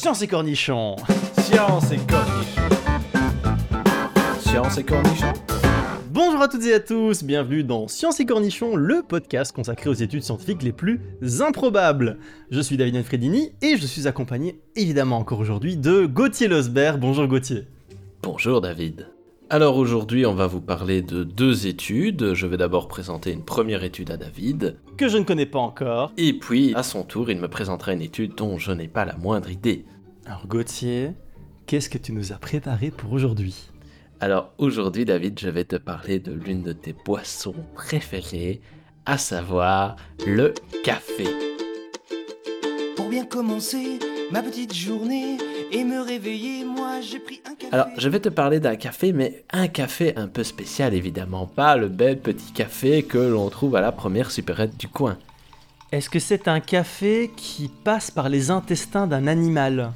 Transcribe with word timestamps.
Science 0.00 0.22
et 0.22 0.28
cornichons 0.28 0.96
Science 1.42 1.92
et 1.92 1.98
cornichons. 1.98 2.62
Science 4.38 4.78
et 4.78 4.82
cornichons. 4.82 5.32
Bonjour 6.10 6.40
à 6.40 6.48
toutes 6.48 6.64
et 6.64 6.72
à 6.72 6.80
tous, 6.80 7.22
bienvenue 7.22 7.64
dans 7.64 7.86
Science 7.86 8.18
et 8.18 8.24
cornichons, 8.24 8.76
le 8.76 9.02
podcast 9.06 9.52
consacré 9.52 9.90
aux 9.90 9.94
études 9.94 10.22
scientifiques 10.22 10.62
les 10.62 10.72
plus 10.72 11.02
improbables. 11.42 12.16
Je 12.50 12.62
suis 12.62 12.78
David 12.78 13.02
Fredini 13.02 13.52
et 13.60 13.76
je 13.76 13.84
suis 13.84 14.08
accompagné 14.08 14.62
évidemment 14.74 15.18
encore 15.18 15.38
aujourd'hui 15.38 15.76
de 15.76 16.06
Gauthier 16.06 16.48
Losbert. 16.48 16.96
Bonjour 16.96 17.26
Gauthier. 17.26 17.66
Bonjour 18.22 18.62
David. 18.62 19.06
Alors 19.52 19.78
aujourd'hui, 19.78 20.26
on 20.26 20.34
va 20.34 20.46
vous 20.46 20.60
parler 20.60 21.02
de 21.02 21.24
deux 21.24 21.66
études. 21.66 22.34
Je 22.34 22.46
vais 22.46 22.56
d'abord 22.56 22.86
présenter 22.86 23.32
une 23.32 23.44
première 23.44 23.82
étude 23.82 24.12
à 24.12 24.16
David. 24.16 24.76
Que 24.96 25.08
je 25.08 25.18
ne 25.18 25.24
connais 25.24 25.44
pas 25.44 25.58
encore. 25.58 26.12
Et 26.16 26.34
puis, 26.34 26.72
à 26.76 26.84
son 26.84 27.02
tour, 27.02 27.32
il 27.32 27.40
me 27.40 27.48
présentera 27.48 27.92
une 27.92 28.00
étude 28.00 28.36
dont 28.36 28.58
je 28.58 28.70
n'ai 28.70 28.86
pas 28.86 29.04
la 29.04 29.16
moindre 29.16 29.50
idée. 29.50 29.86
Alors 30.24 30.46
Gauthier, 30.46 31.14
qu'est-ce 31.66 31.90
que 31.90 31.98
tu 31.98 32.12
nous 32.12 32.32
as 32.32 32.36
préparé 32.36 32.92
pour 32.92 33.12
aujourd'hui? 33.12 33.72
Alors 34.20 34.52
aujourd'hui, 34.58 35.04
David, 35.04 35.40
je 35.40 35.48
vais 35.48 35.64
te 35.64 35.74
parler 35.74 36.20
de 36.20 36.32
l'une 36.32 36.62
de 36.62 36.72
tes 36.72 36.94
boissons 37.04 37.56
préférées, 37.74 38.60
à 39.04 39.18
savoir 39.18 39.96
le 40.28 40.54
café. 40.84 41.26
Pour 43.10 43.18
bien 43.18 43.26
commencer 43.26 43.98
ma 44.30 44.40
petite 44.40 44.72
journée 44.72 45.36
et 45.72 45.82
me 45.82 46.00
réveiller, 46.00 46.64
moi 46.64 47.00
j'ai 47.00 47.18
pris 47.18 47.42
un 47.44 47.56
café. 47.56 47.74
Alors, 47.74 47.88
je 47.98 48.08
vais 48.08 48.20
te 48.20 48.28
parler 48.28 48.60
d'un 48.60 48.76
café, 48.76 49.12
mais 49.12 49.42
un 49.50 49.66
café 49.66 50.14
un 50.14 50.28
peu 50.28 50.44
spécial, 50.44 50.94
évidemment. 50.94 51.44
Pas 51.44 51.76
le 51.76 51.88
bel 51.88 52.20
petit 52.20 52.52
café 52.52 53.02
que 53.02 53.18
l'on 53.18 53.50
trouve 53.50 53.74
à 53.74 53.80
la 53.80 53.90
première 53.90 54.30
supérette 54.30 54.76
du 54.76 54.86
coin. 54.86 55.18
Est-ce 55.90 56.08
que 56.08 56.20
c'est 56.20 56.46
un 56.46 56.60
café 56.60 57.32
qui 57.36 57.68
passe 57.82 58.12
par 58.12 58.28
les 58.28 58.52
intestins 58.52 59.08
d'un 59.08 59.26
animal? 59.26 59.90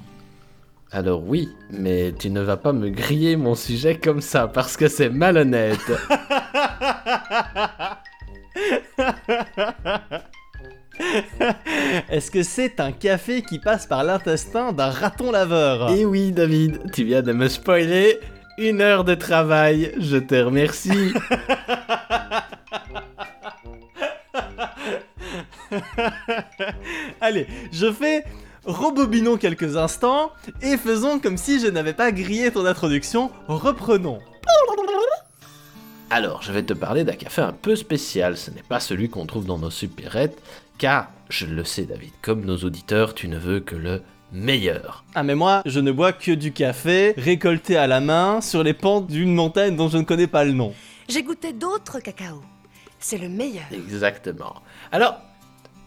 Alors 0.91 1.23
oui, 1.25 1.49
mais 1.71 2.13
tu 2.19 2.31
ne 2.31 2.41
vas 2.41 2.57
pas 2.57 2.73
me 2.73 2.89
griller 2.89 3.37
mon 3.37 3.55
sujet 3.55 3.97
comme 3.97 4.23
ça, 4.23 4.49
parce 4.49 4.77
que 4.77 4.89
c'est 4.89 5.11
malhonnête. 5.11 5.79
Est-ce 12.11 12.31
que 12.31 12.43
c'est 12.43 12.81
un 12.81 12.93
café 12.93 13.43
qui 13.43 13.59
passe 13.59 13.87
par 13.87 14.05
l'intestin 14.05 14.73
d'un 14.73 14.91
raton 14.91 15.31
laveur? 15.31 15.91
Et 15.91 16.05
oui, 16.05 16.33
David, 16.33 16.93
tu 16.93 17.05
viens 17.05 17.23
de 17.23 17.33
me 17.33 17.49
spoiler 17.49 18.21
une 18.59 18.81
heure 18.81 19.05
de 19.05 19.15
travail. 19.15 19.93
Je 19.99 20.17
te 20.17 20.35
remercie. 20.35 21.13
Allez, 27.21 27.47
je 27.73 27.93
fais 27.93 28.25
rebobinons 28.65 29.37
quelques 29.37 29.77
instants 29.77 30.31
et 30.63 30.77
faisons 30.77 31.19
comme 31.19 31.37
si 31.37 31.61
je 31.61 31.67
n'avais 31.67 31.93
pas 31.93 32.13
grillé 32.13 32.51
ton 32.51 32.65
introduction. 32.65 33.31
Reprenons. 33.49 34.21
Alors, 36.17 36.43
je 36.43 36.53
vais 36.53 36.63
te 36.63 36.73
parler 36.73 37.03
d'un 37.03 37.17
café 37.17 37.43
un 37.43 37.51
peu 37.51 37.75
spécial. 37.75 38.37
Ce 38.37 38.53
n'est 38.53 38.63
pas 38.63 38.79
celui 38.79 39.09
qu'on 39.09 39.27
trouve 39.27 39.47
dans 39.47 39.59
nos 39.59 39.73
supérettes, 39.73 40.41
car, 40.79 41.09
je 41.29 41.45
le 41.45 41.65
sais, 41.65 41.87
David, 41.87 42.13
comme 42.23 42.45
nos 42.45 42.57
auditeurs, 42.59 43.15
tu 43.15 43.27
ne 43.27 43.37
veux 43.37 43.59
que 43.59 43.75
le 43.75 44.01
meilleur. 44.31 45.03
Ah 45.17 45.25
mais 45.25 45.35
moi, 45.35 45.63
je 45.67 45.81
ne 45.81 45.91
bois 45.91 46.13
que 46.13 46.31
du 46.31 46.53
café 46.53 47.15
récolté 47.17 47.77
à 47.77 47.89
la 47.89 48.01
main 48.01 48.41
sur 48.41 48.63
les 48.63 48.75
pentes 48.75 49.09
d'une 49.09 49.35
montagne 49.35 49.75
dont 49.75 49.89
je 49.89 49.99
ne 49.99 50.05
connais 50.05 50.29
pas 50.29 50.45
le 50.45 50.53
nom. 50.53 50.73
J'ai 51.09 51.25
goûté 51.25 51.53
d'autres 51.53 51.99
cacao. 51.99 52.43
C'est 53.01 53.19
le 53.19 53.29
meilleur. 53.29 53.65
Exactement. 53.73 54.63
Alors, 54.93 55.17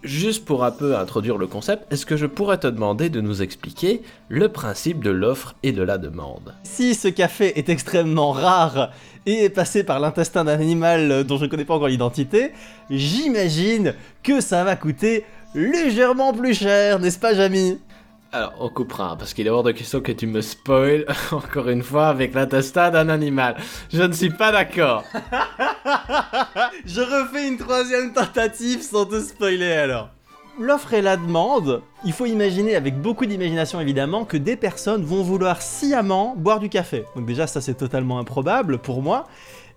juste 0.03 0.43
pour 0.43 0.63
un 0.63 0.71
peu 0.71 0.97
introduire 0.97 1.37
le 1.37 1.47
concept, 1.47 1.91
est-ce 1.91 2.05
que 2.05 2.17
je 2.17 2.25
pourrais 2.25 2.57
te 2.57 2.67
demander 2.67 3.09
de 3.09 3.21
nous 3.21 3.41
expliquer 3.41 4.01
le 4.27 4.49
principe 4.49 5.03
de 5.03 5.09
l'offre 5.09 5.55
et 5.63 5.71
de 5.71 5.83
la 5.83 5.97
demande? 5.97 6.53
Si 6.63 6.95
ce 6.95 7.07
café 7.07 7.57
est 7.57 7.69
extrêmement 7.69 8.31
rare 8.31 8.91
et 9.27 9.43
est 9.43 9.49
passé 9.49 9.83
par 9.83 9.99
l'intestin 9.99 10.45
d'un 10.45 10.59
animal 10.59 11.25
dont 11.25 11.37
je 11.37 11.43
ne 11.45 11.49
connais 11.49 11.65
pas 11.65 11.75
encore 11.75 11.89
l'identité, 11.89 12.53
j'imagine 12.89 13.93
que 14.23 14.41
ça 14.41 14.63
va 14.63 14.75
coûter 14.75 15.25
légèrement 15.53 16.33
plus 16.33 16.55
cher, 16.55 16.99
n'est-ce 16.99 17.19
pas 17.19 17.35
Jamy? 17.35 17.77
Alors, 18.31 18.53
on 18.59 18.69
coupera, 18.69 19.11
hein, 19.11 19.15
parce 19.17 19.33
qu'il 19.33 19.47
est 19.47 19.49
hors 19.49 19.63
de 19.63 19.71
question 19.71 20.01
que 20.01 20.11
tu 20.11 20.27
me 20.27 20.41
spoil 20.41 21.05
encore 21.31 21.69
une 21.69 21.83
fois 21.83 22.07
avec 22.07 22.33
l'intestin 22.33 22.89
d'un 22.89 23.09
animal. 23.09 23.57
Je 23.91 24.03
ne 24.03 24.13
suis 24.13 24.29
pas 24.29 24.51
d'accord. 24.51 25.03
Je 26.85 27.01
refais 27.01 27.47
une 27.47 27.57
troisième 27.57 28.13
tentative 28.13 28.81
sans 28.81 29.05
te 29.05 29.19
spoiler 29.19 29.71
alors. 29.71 30.09
L'offre 30.59 30.93
et 30.95 31.03
la 31.03 31.17
demande, 31.17 31.83
il 32.03 32.13
faut 32.13 32.25
imaginer 32.25 32.75
avec 32.75 32.99
beaucoup 32.99 33.27
d'imagination 33.27 33.79
évidemment 33.79 34.25
que 34.25 34.37
des 34.37 34.55
personnes 34.55 35.03
vont 35.03 35.21
vouloir 35.21 35.61
sciemment 35.61 36.33
boire 36.35 36.59
du 36.59 36.67
café. 36.67 37.05
Donc 37.15 37.27
déjà 37.27 37.45
ça 37.45 37.61
c'est 37.61 37.75
totalement 37.75 38.17
improbable 38.17 38.79
pour 38.79 39.03
moi, 39.03 39.27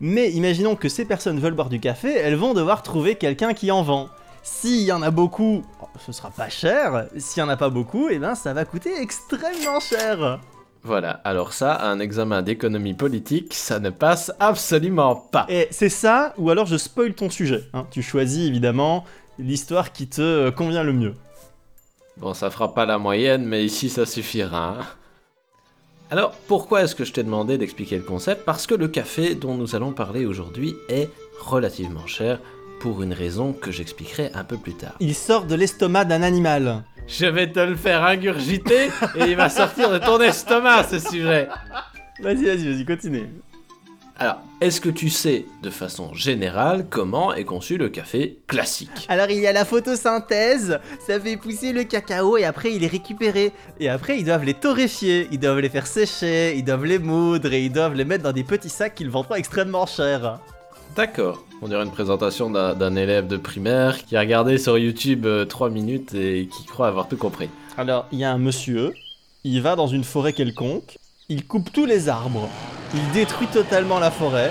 mais 0.00 0.30
imaginons 0.30 0.76
que 0.76 0.88
ces 0.88 1.04
personnes 1.04 1.38
veulent 1.38 1.52
boire 1.52 1.68
du 1.68 1.80
café, 1.80 2.14
elles 2.14 2.36
vont 2.36 2.54
devoir 2.54 2.82
trouver 2.82 3.16
quelqu'un 3.16 3.52
qui 3.52 3.70
en 3.70 3.82
vend. 3.82 4.08
S'il 4.42 4.80
y 4.80 4.90
en 4.90 5.02
a 5.02 5.10
beaucoup, 5.10 5.62
ce 5.98 6.12
sera 6.12 6.30
pas 6.30 6.48
cher. 6.48 7.08
S'il 7.18 7.42
y 7.42 7.44
en 7.44 7.50
a 7.50 7.58
pas 7.58 7.68
beaucoup, 7.68 8.08
eh 8.10 8.18
ben 8.18 8.34
ça 8.34 8.54
va 8.54 8.64
coûter 8.64 9.02
extrêmement 9.02 9.80
cher. 9.80 10.40
Voilà, 10.82 11.20
alors 11.24 11.52
ça, 11.52 11.78
un 11.82 12.00
examen 12.00 12.40
d'économie 12.40 12.94
politique, 12.94 13.52
ça 13.52 13.80
ne 13.80 13.90
passe 13.90 14.32
absolument 14.40 15.14
pas. 15.14 15.44
Et 15.50 15.68
c'est 15.70 15.90
ça, 15.90 16.32
ou 16.38 16.48
alors 16.48 16.64
je 16.64 16.78
spoil 16.78 17.12
ton 17.12 17.28
sujet. 17.28 17.64
hein. 17.74 17.86
Tu 17.90 18.00
choisis 18.00 18.48
évidemment 18.48 19.04
l'histoire 19.40 19.92
qui 19.92 20.06
te 20.08 20.20
euh, 20.20 20.50
convient 20.50 20.82
le 20.82 20.92
mieux. 20.92 21.14
Bon, 22.16 22.34
ça 22.34 22.50
fera 22.50 22.74
pas 22.74 22.86
la 22.86 22.98
moyenne, 22.98 23.44
mais 23.44 23.64
ici 23.64 23.88
ça 23.88 24.06
suffira. 24.06 24.76
hein. 24.80 24.86
Alors, 26.10 26.32
pourquoi 26.48 26.82
est-ce 26.82 26.94
que 26.94 27.04
je 27.04 27.12
t'ai 27.12 27.22
demandé 27.22 27.56
d'expliquer 27.56 27.96
le 27.96 28.02
concept? 28.02 28.44
Parce 28.44 28.66
que 28.66 28.74
le 28.74 28.88
café 28.88 29.34
dont 29.36 29.54
nous 29.54 29.76
allons 29.76 29.92
parler 29.92 30.26
aujourd'hui 30.26 30.74
est 30.88 31.08
relativement 31.40 32.06
cher 32.06 32.40
pour 32.80 33.02
une 33.02 33.12
raison 33.12 33.52
que 33.52 33.70
j'expliquerai 33.70 34.30
un 34.34 34.42
peu 34.42 34.56
plus 34.56 34.74
tard. 34.74 34.94
Il 35.00 35.14
sort 35.14 35.44
de 35.44 35.54
l'estomac 35.54 36.06
d'un 36.06 36.22
animal. 36.22 36.82
Je 37.06 37.26
vais 37.26 37.50
te 37.50 37.60
le 37.60 37.76
faire 37.76 38.02
ingurgiter 38.04 38.86
et 39.16 39.24
il 39.30 39.36
va 39.36 39.48
sortir 39.48 39.90
de 39.90 39.98
ton 39.98 40.20
estomac 40.20 40.84
ce 40.84 40.98
sujet. 40.98 41.48
Vas-y, 42.22 42.44
vas-y, 42.44 42.72
vas-y, 42.72 42.84
continue. 42.84 43.28
Alors, 44.22 44.36
est-ce 44.60 44.82
que 44.82 44.90
tu 44.90 45.08
sais 45.08 45.46
de 45.62 45.70
façon 45.70 46.12
générale 46.12 46.84
comment 46.90 47.32
est 47.32 47.44
conçu 47.44 47.78
le 47.78 47.88
café 47.88 48.36
classique 48.46 49.06
Alors 49.08 49.30
il 49.30 49.38
y 49.38 49.46
a 49.46 49.52
la 49.52 49.64
photosynthèse, 49.64 50.78
ça 51.06 51.18
fait 51.18 51.38
pousser 51.38 51.72
le 51.72 51.84
cacao 51.84 52.36
et 52.36 52.44
après 52.44 52.74
il 52.74 52.84
est 52.84 52.88
récupéré. 52.88 53.50
Et 53.78 53.88
après 53.88 54.18
ils 54.18 54.26
doivent 54.26 54.44
les 54.44 54.52
torréfier, 54.52 55.26
ils 55.32 55.40
doivent 55.40 55.60
les 55.60 55.70
faire 55.70 55.86
sécher, 55.86 56.54
ils 56.54 56.62
doivent 56.62 56.84
les 56.84 56.98
moudre 56.98 57.50
et 57.54 57.64
ils 57.64 57.72
doivent 57.72 57.94
les 57.94 58.04
mettre 58.04 58.22
dans 58.22 58.34
des 58.34 58.44
petits 58.44 58.68
sacs 58.68 58.94
qu'ils 58.94 59.08
vendront 59.08 59.36
extrêmement 59.36 59.86
cher. 59.86 60.38
D'accord. 60.94 61.42
On 61.62 61.68
dirait 61.68 61.84
une 61.84 61.90
présentation 61.90 62.50
d'un 62.50 62.74
d'un 62.74 62.96
élève 62.96 63.26
de 63.26 63.38
primaire 63.38 64.04
qui 64.04 64.18
a 64.18 64.20
regardé 64.20 64.58
sur 64.58 64.76
YouTube 64.76 65.26
3 65.48 65.70
minutes 65.70 66.12
et 66.12 66.46
qui 66.46 66.66
croit 66.66 66.88
avoir 66.88 67.08
tout 67.08 67.16
compris. 67.16 67.48
Alors 67.78 68.04
il 68.12 68.18
y 68.18 68.24
a 68.24 68.30
un 68.30 68.38
monsieur, 68.38 68.92
il 69.44 69.62
va 69.62 69.76
dans 69.76 69.86
une 69.86 70.04
forêt 70.04 70.34
quelconque, 70.34 70.98
il 71.30 71.46
coupe 71.46 71.72
tous 71.72 71.86
les 71.86 72.08
arbres, 72.08 72.48
il 72.92 73.12
détruit 73.12 73.46
totalement 73.46 74.00
la 74.00 74.10
forêt. 74.10 74.50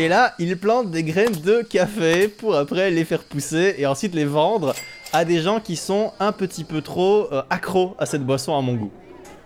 Et 0.00 0.08
là, 0.08 0.34
il 0.40 0.58
plante 0.58 0.90
des 0.90 1.04
graines 1.04 1.40
de 1.44 1.62
café 1.62 2.26
pour 2.26 2.56
après 2.56 2.90
les 2.90 3.04
faire 3.04 3.22
pousser 3.22 3.76
et 3.78 3.86
ensuite 3.86 4.14
les 4.14 4.24
vendre 4.24 4.74
à 5.12 5.24
des 5.24 5.40
gens 5.40 5.60
qui 5.60 5.76
sont 5.76 6.12
un 6.18 6.32
petit 6.32 6.64
peu 6.64 6.82
trop 6.82 7.32
euh, 7.32 7.42
accros 7.50 7.94
à 7.98 8.06
cette 8.06 8.24
boisson 8.24 8.56
à 8.56 8.60
mon 8.60 8.74
goût. 8.74 8.90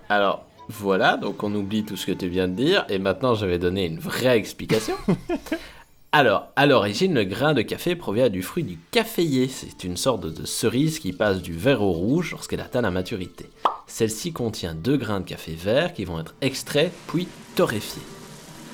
Alors, 0.09 0.45
voilà, 0.67 1.15
donc 1.15 1.43
on 1.43 1.53
oublie 1.53 1.83
tout 1.83 1.95
ce 1.95 2.07
que 2.07 2.11
tu 2.11 2.27
viens 2.27 2.47
de 2.47 2.53
dire 2.53 2.85
et 2.89 2.97
maintenant 2.97 3.35
je 3.35 3.45
vais 3.45 3.59
donner 3.59 3.85
une 3.85 3.99
vraie 3.99 4.37
explication. 4.37 4.95
Alors, 6.15 6.49
à 6.55 6.67
l'origine, 6.67 7.15
le 7.15 7.23
grain 7.23 7.55
de 7.55 7.63
café 7.63 7.95
provient 7.95 8.29
du 8.29 8.43
fruit 8.43 8.63
du 8.63 8.77
caféier. 8.91 9.47
C'est 9.47 9.83
une 9.83 9.97
sorte 9.97 10.27
de 10.27 10.45
cerise 10.45 10.99
qui 10.99 11.11
passe 11.11 11.41
du 11.41 11.53
vert 11.53 11.81
au 11.81 11.91
rouge 11.91 12.29
lorsqu'elle 12.33 12.61
atteint 12.61 12.81
la 12.81 12.91
maturité. 12.91 13.49
Celle-ci 13.87 14.31
contient 14.31 14.75
deux 14.75 14.95
grains 14.95 15.21
de 15.21 15.25
café 15.25 15.53
vert 15.53 15.91
qui 15.91 16.05
vont 16.05 16.19
être 16.19 16.35
extraits 16.41 16.91
puis 17.07 17.27
torréfiés. 17.55 18.03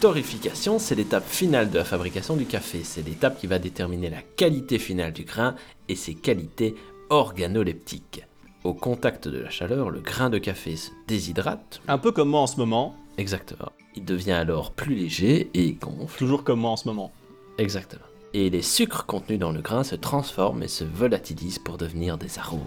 Torréfication, 0.01 0.79
c'est 0.79 0.95
l'étape 0.95 1.25
finale 1.25 1.69
de 1.71 1.77
la 1.77 1.85
fabrication 1.85 2.35
du 2.35 2.43
café. 2.43 2.81
C'est 2.83 3.07
l'étape 3.07 3.39
qui 3.39 3.47
va 3.47 3.57
déterminer 3.57 4.09
la 4.09 4.21
qualité 4.35 4.77
finale 4.77 5.13
du 5.13 5.23
grain 5.23 5.55
et 5.87 5.95
ses 5.95 6.15
qualités 6.15 6.75
organoleptiques. 7.09 8.25
Au 8.65 8.73
contact 8.73 9.29
de 9.29 9.39
la 9.39 9.49
chaleur, 9.49 9.91
le 9.91 10.01
grain 10.01 10.29
de 10.29 10.39
café 10.39 10.75
se 10.75 10.89
déshydrate. 11.07 11.79
Un 11.87 11.99
peu 11.99 12.11
comme 12.11 12.27
moi 12.27 12.41
en 12.41 12.47
ce 12.47 12.57
moment, 12.57 12.97
Exactement. 13.19 13.73
Il 13.95 14.05
devient 14.05 14.31
alors 14.31 14.71
plus 14.71 14.95
léger 14.95 15.49
et 15.53 15.73
gonfle. 15.73 16.17
toujours 16.17 16.45
comme 16.45 16.61
moi 16.61 16.71
en 16.71 16.77
ce 16.77 16.87
moment. 16.87 17.11
Exactement. 17.59 18.01
Et 18.33 18.49
les 18.49 18.61
sucres 18.61 19.05
contenus 19.05 19.39
dans 19.39 19.51
le 19.51 19.61
grain 19.61 19.83
se 19.83 19.95
transforment 19.95 20.63
et 20.63 20.67
se 20.67 20.83
volatilisent 20.83 21.59
pour 21.59 21.77
devenir 21.77 22.17
des 22.17 22.39
arômes. 22.39 22.61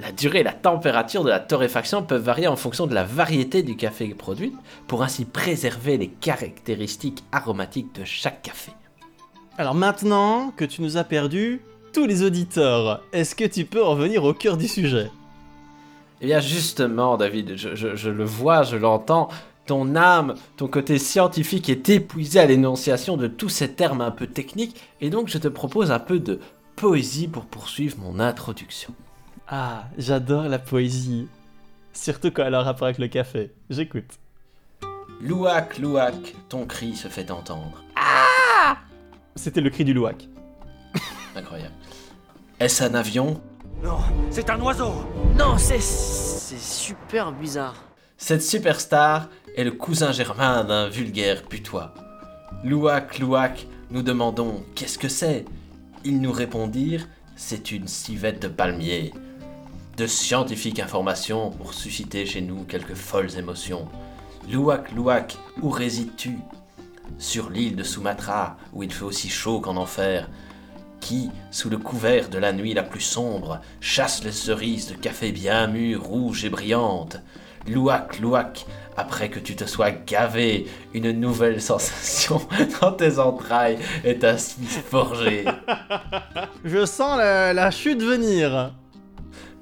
La 0.00 0.10
durée 0.12 0.40
et 0.40 0.44
la 0.44 0.52
température 0.52 1.22
de 1.22 1.30
la 1.30 1.38
torréfaction 1.38 2.02
peuvent 2.02 2.22
varier 2.22 2.48
en 2.48 2.56
fonction 2.56 2.86
de 2.88 2.94
la 2.94 3.04
variété 3.04 3.62
du 3.62 3.76
café 3.76 4.08
produit, 4.14 4.52
pour 4.88 5.02
ainsi 5.02 5.24
préserver 5.24 5.96
les 5.98 6.08
caractéristiques 6.08 7.22
aromatiques 7.30 7.94
de 7.94 8.04
chaque 8.04 8.42
café. 8.42 8.72
Alors 9.58 9.74
maintenant 9.74 10.50
que 10.56 10.64
tu 10.64 10.82
nous 10.82 10.96
as 10.96 11.04
perdu 11.04 11.60
tous 11.92 12.06
les 12.06 12.22
auditeurs, 12.22 13.02
est-ce 13.12 13.34
que 13.36 13.44
tu 13.44 13.64
peux 13.64 13.82
revenir 13.82 14.24
au 14.24 14.34
cœur 14.34 14.56
du 14.56 14.66
sujet? 14.66 15.10
Eh 16.20 16.26
bien 16.26 16.40
justement, 16.40 17.16
David, 17.16 17.56
je, 17.56 17.74
je- 17.74 17.94
je 17.94 18.10
le 18.10 18.24
vois, 18.24 18.62
je 18.62 18.76
l'entends, 18.76 19.28
ton 19.66 19.94
âme, 19.96 20.34
ton 20.56 20.68
côté 20.68 20.98
scientifique 20.98 21.68
est 21.68 21.88
épuisé 21.88 22.40
à 22.40 22.46
l'énonciation 22.46 23.16
de 23.16 23.26
tous 23.28 23.48
ces 23.48 23.72
termes 23.72 24.00
un 24.00 24.10
peu 24.10 24.26
techniques, 24.26 24.80
et 25.00 25.10
donc 25.10 25.28
je 25.28 25.38
te 25.38 25.48
propose 25.48 25.90
un 25.90 25.98
peu 25.98 26.18
de 26.18 26.40
poésie 26.76 27.28
pour 27.28 27.46
poursuivre 27.46 27.98
mon 27.98 28.18
introduction. 28.18 28.94
Ah, 29.48 29.84
j'adore 29.98 30.44
la 30.44 30.58
poésie. 30.58 31.28
Surtout 31.92 32.30
quand 32.30 32.44
elle 32.44 32.54
a 32.54 32.60
un 32.60 32.62
rapport 32.62 32.86
avec 32.86 32.98
le 32.98 33.08
café. 33.08 33.52
J'écoute. 33.68 34.18
Louac, 35.20 35.78
louac, 35.78 36.34
ton 36.48 36.66
cri 36.66 36.96
se 36.96 37.08
fait 37.08 37.30
entendre. 37.30 37.84
C'était 39.36 39.60
le 39.60 39.70
cri 39.70 39.84
du 39.84 39.94
louac. 39.94 40.28
Incroyable. 41.36 41.74
Est-ce 42.58 42.84
un 42.84 42.94
avion? 42.94 43.40
Non, 43.82 43.98
c'est 44.30 44.50
un 44.50 44.60
oiseau 44.60 44.92
Non, 45.36 45.56
c'est. 45.58 45.80
C'est 45.80 46.58
super 46.58 47.32
bizarre. 47.32 47.74
Cette 48.16 48.42
superstar 48.42 49.28
est 49.56 49.64
le 49.64 49.72
cousin 49.72 50.12
germain 50.12 50.64
d'un 50.64 50.88
vulgaire 50.88 51.42
putois. 51.42 51.94
Louac, 52.64 53.18
louac, 53.18 53.66
nous 53.90 54.02
demandons 54.02 54.64
qu'est-ce 54.74 54.98
que 54.98 55.08
c'est? 55.08 55.44
Ils 56.04 56.20
nous 56.20 56.32
répondirent 56.32 57.06
c'est 57.36 57.72
une 57.72 57.88
civette 57.88 58.40
de 58.40 58.48
palmier. 58.48 59.12
De 59.96 60.06
scientifiques 60.06 60.80
informations 60.80 61.50
pour 61.50 61.74
susciter 61.74 62.24
chez 62.24 62.40
nous 62.40 62.64
quelques 62.64 62.94
folles 62.94 63.36
émotions. 63.36 63.88
Louac, 64.50 64.92
louac, 64.92 65.36
où 65.60 65.68
résides-tu? 65.70 66.38
Sur 67.18 67.50
l'île 67.50 67.76
de 67.76 67.82
Sumatra, 67.82 68.56
où 68.72 68.82
il 68.82 68.92
fait 68.92 69.04
aussi 69.04 69.28
chaud 69.28 69.60
qu'en 69.60 69.76
enfer. 69.76 70.28
Qui, 71.00 71.30
sous 71.50 71.68
le 71.68 71.78
couvert 71.78 72.28
de 72.28 72.38
la 72.38 72.52
nuit 72.52 72.74
la 72.74 72.82
plus 72.84 73.00
sombre, 73.00 73.60
chasse 73.80 74.22
les 74.24 74.32
cerises 74.32 74.88
de 74.88 74.94
café 74.94 75.32
bien 75.32 75.66
mûres, 75.66 76.02
rouges 76.02 76.44
et 76.44 76.50
brillantes? 76.50 77.18
Louac, 77.68 78.18
louac, 78.20 78.66
après 78.96 79.28
que 79.28 79.38
tu 79.38 79.54
te 79.54 79.64
sois 79.64 79.90
gavé, 79.90 80.66
une 80.94 81.12
nouvelle 81.12 81.60
sensation 81.70 82.40
dans 82.80 82.92
tes 82.92 83.18
entrailles 83.18 83.78
est 84.04 84.24
ainsi 84.24 84.60
forgée. 84.64 85.44
Je 86.64 86.84
sens 86.84 87.18
la, 87.18 87.52
la 87.52 87.70
chute 87.70 88.02
venir. 88.02 88.74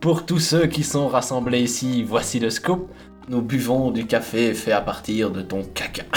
Pour 0.01 0.25
tous 0.25 0.39
ceux 0.39 0.67
qui 0.67 0.83
sont 0.83 1.09
rassemblés 1.09 1.61
ici, 1.61 2.03
voici 2.03 2.41
le 2.41 2.49
scoop. 2.51 2.91
Nous 3.29 3.43
buvons 3.43 3.91
du 3.91 4.07
café 4.07 4.55
fait 4.55 4.73
à 4.73 4.81
partir 4.81 5.31
de 5.31 5.43
ton 5.43 5.63
caca. 5.63 6.05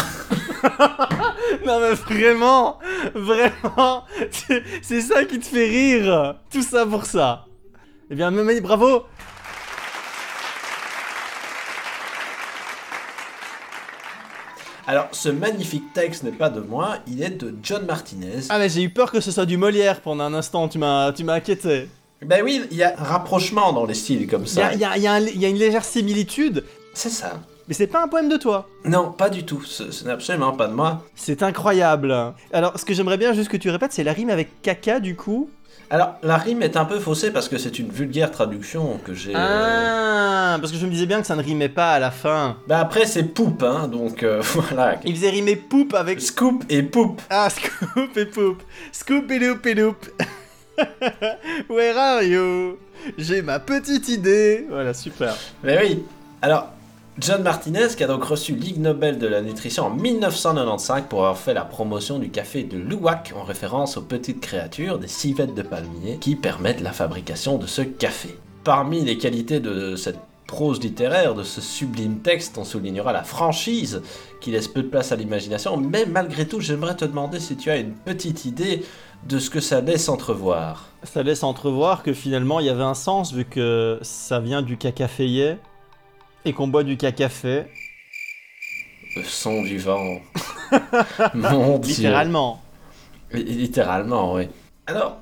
Non 1.66 1.80
mais 1.80 1.94
vraiment, 1.94 2.80
vraiment, 3.14 4.04
c'est 4.32 4.64
c'est 4.82 5.02
ça 5.02 5.24
qui 5.26 5.40
te 5.40 5.46
fait 5.46 5.68
rire. 5.68 6.36
Tout 6.50 6.62
ça 6.62 6.86
pour 6.86 7.06
ça. 7.06 7.46
Eh 8.10 8.16
bien, 8.16 8.32
Mémé, 8.32 8.60
bravo. 8.62 9.04
Alors, 14.86 15.08
ce 15.12 15.30
magnifique 15.30 15.94
texte 15.94 16.24
n'est 16.24 16.32
pas 16.32 16.50
de 16.50 16.60
moi, 16.60 16.98
il 17.08 17.24
est 17.24 17.30
de 17.30 17.54
John 17.64 17.86
Martinez. 17.86 18.42
Ah 18.50 18.60
mais 18.60 18.68
j'ai 18.70 18.84
eu 18.84 18.90
peur 18.90 19.12
que 19.12 19.22
ce 19.22 19.32
soit 19.32 19.46
du 19.46 19.56
Molière 19.58 20.02
pendant 20.02 20.26
un 20.26 20.34
instant. 20.34 20.68
Tu 20.68 20.78
m'as, 20.78 21.14
tu 21.14 21.24
m'as 21.24 21.34
inquiété. 21.36 21.88
Ben 22.26 22.42
oui, 22.44 22.62
il 22.72 22.78
y 22.78 22.84
a 22.84 22.94
un 22.98 23.04
rapprochement 23.04 23.72
dans 23.74 23.86
les 23.86 23.94
styles 23.94 24.28
comme 24.28 24.44
Il 24.46 24.54
y 24.56 24.62
a, 24.62 24.70
ça. 24.70 24.74
il 24.74 24.80
y 24.80 24.86
a- 24.86 24.98
y 24.98 25.08
a 25.08 25.14
un- 25.14 25.20
il 25.22 25.42
y 25.42 25.46
a 25.46 25.50
une 25.50 25.58
légère 25.58 25.84
similitude, 25.86 26.64
C'est 26.94 27.10
ça. 27.10 27.40
mais 27.68 27.74
c'est 27.74 27.88
pas 27.88 28.04
un 28.04 28.08
poème 28.10 28.30
de 28.30 28.38
toi. 28.38 28.68
Non, 28.86 29.12
pas 29.12 29.30
du 29.30 29.44
tout. 29.46 29.62
Ce, 29.64 29.92
ce 29.92 30.04
n'est 30.06 30.12
absolument 30.12 30.52
pas 30.54 30.68
de 30.68 30.74
moi. 30.74 31.04
C'est 31.16 31.44
incroyable. 31.44 32.14
Alors, 32.52 32.78
ce 32.78 32.84
que 32.86 32.94
j'aimerais 32.94 33.18
bien 33.18 33.34
juste 33.34 33.50
que 33.50 33.58
tu 33.58 33.70
répètes, 33.70 33.94
c'est 33.94 34.04
la 34.04 34.14
rime 34.14 34.30
avec 34.30 34.62
caca 34.62 35.00
du 35.00 35.16
coup. 35.16 35.50
Alors, 35.90 36.16
la 36.24 36.38
rime 36.38 36.64
est 36.64 36.76
un 36.76 36.86
peu 36.86 37.00
faussée 37.00 37.32
parce 37.32 37.48
que 37.48 37.58
c'est 37.58 37.78
une 37.78 37.90
vulgaire 37.90 38.32
traduction 38.32 39.00
que 39.06 39.14
j'ai. 39.14 39.36
euh, 39.36 39.38
Ah, 39.38 40.58
parce 40.60 40.72
que 40.72 40.78
je 40.78 40.86
me 40.86 40.92
disais 40.92 41.06
bien 41.06 41.22
que 41.22 41.28
ça 41.28 41.36
ne 41.36 41.44
rimait 41.44 41.70
pas 41.70 41.94
à 41.94 42.00
la 42.00 42.10
fin. 42.10 42.58
Ben 42.68 42.78
après, 42.80 43.06
c'est 43.06 43.24
poupe, 43.24 43.62
hein, 43.64 43.88
donc 43.88 44.24
euh, 44.24 44.42
voilà. 44.54 44.96
Il 45.06 45.16
faisait 45.16 45.30
rimer 45.30 45.56
poupe 45.56 45.94
avec. 45.94 46.20
Scoop 46.22 46.64
et 46.70 46.82
poupe. 46.84 47.22
Ah, 47.30 47.50
scoop 47.50 48.18
et 48.18 48.26
poupe. 48.26 48.64
Scoop 48.92 49.30
et 49.30 49.40
loop 49.40 49.66
et 49.68 49.74
loop. 49.76 49.98
Where 51.70 51.98
are 51.98 52.24
you? 52.24 52.78
J'ai 53.18 53.42
ma 53.42 53.60
petite 53.60 54.10
idée. 54.10 54.66
Voilà, 54.70 54.94
super. 54.94 55.36
Mais 55.64 55.78
oui. 55.82 56.04
Alors, 56.42 56.72
John 57.20 57.44
Martinez, 57.44 57.90
qui 57.96 58.04
a 58.04 58.08
donc 58.08 58.24
reçu 58.24 58.56
Ligue 58.56 58.80
Nobel 58.80 59.20
de 59.20 59.28
la 59.28 59.42
nutrition 59.42 59.86
en 59.86 59.90
1995 59.92 61.04
pour 61.08 61.20
avoir 61.20 61.38
fait 61.38 61.54
la 61.54 61.64
promotion 61.64 62.18
du 62.18 62.30
café 62.30 62.64
de 62.64 62.76
Louac 62.76 63.34
en 63.38 63.44
référence 63.44 63.98
aux 63.98 64.02
petites 64.02 64.40
créatures 64.40 64.98
des 64.98 65.08
civettes 65.08 65.54
de 65.54 65.62
palmier 65.62 66.18
qui 66.20 66.36
permettent 66.36 66.82
la 66.82 66.92
fabrication 66.92 67.60
de 67.60 67.68
ce 67.68 67.84
café. 67.84 68.36
Parmi 68.64 69.02
les 69.02 69.20
qualités 69.20 69.60
de 69.60 69.96
cette 69.96 70.18
prose 70.48 70.82
littéraire, 70.82 71.36
de 71.36 71.44
ce 71.44 71.62
sublime 71.62 72.20
texte, 72.20 72.58
on 72.58 72.64
soulignera 72.64 73.14
la 73.14 73.24
franchise 73.24 74.02
qui 74.42 74.50
laisse 74.50 74.68
peu 74.68 74.82
de 74.82 74.88
place 74.88 75.12
à 75.12 75.16
l'imagination, 75.16 75.78
mais 75.78 76.08
malgré 76.08 76.48
tout, 76.48 76.62
j'aimerais 76.62 76.96
te 76.96 77.06
demander 77.06 77.40
si 77.40 77.56
tu 77.56 77.70
as 77.70 77.78
une 77.78 77.94
petite 77.94 78.46
idée 78.46 78.84
de 79.30 79.38
ce 79.38 79.52
que 79.52 79.60
ça 79.60 79.82
laisse 79.82 80.10
entrevoir. 80.10 80.90
Ça 81.04 81.22
laisse 81.22 81.44
entrevoir 81.44 82.02
que 82.02 82.12
finalement 82.12 82.60
il 82.60 82.66
y 82.66 82.70
avait 82.70 82.82
un 82.82 82.96
sens 82.96 83.34
vu 83.34 83.46
que 83.46 84.00
ça 84.02 84.40
vient 84.40 84.64
du 84.64 84.78
cacaféier 84.78 85.58
et 86.46 86.54
qu'on 86.54 86.68
boit 86.68 86.84
du 86.84 86.98
cacafé. 86.98 87.64
Le 89.16 89.24
son 89.24 89.62
du 89.64 89.78
vent. 89.78 90.20
Mon 91.34 91.78
Dieu. 91.80 91.94
Littéralement. 91.96 92.62
Li- 93.32 93.44
Littéralement, 93.44 94.34
oui. 94.34 94.48
Alors, 94.88 95.18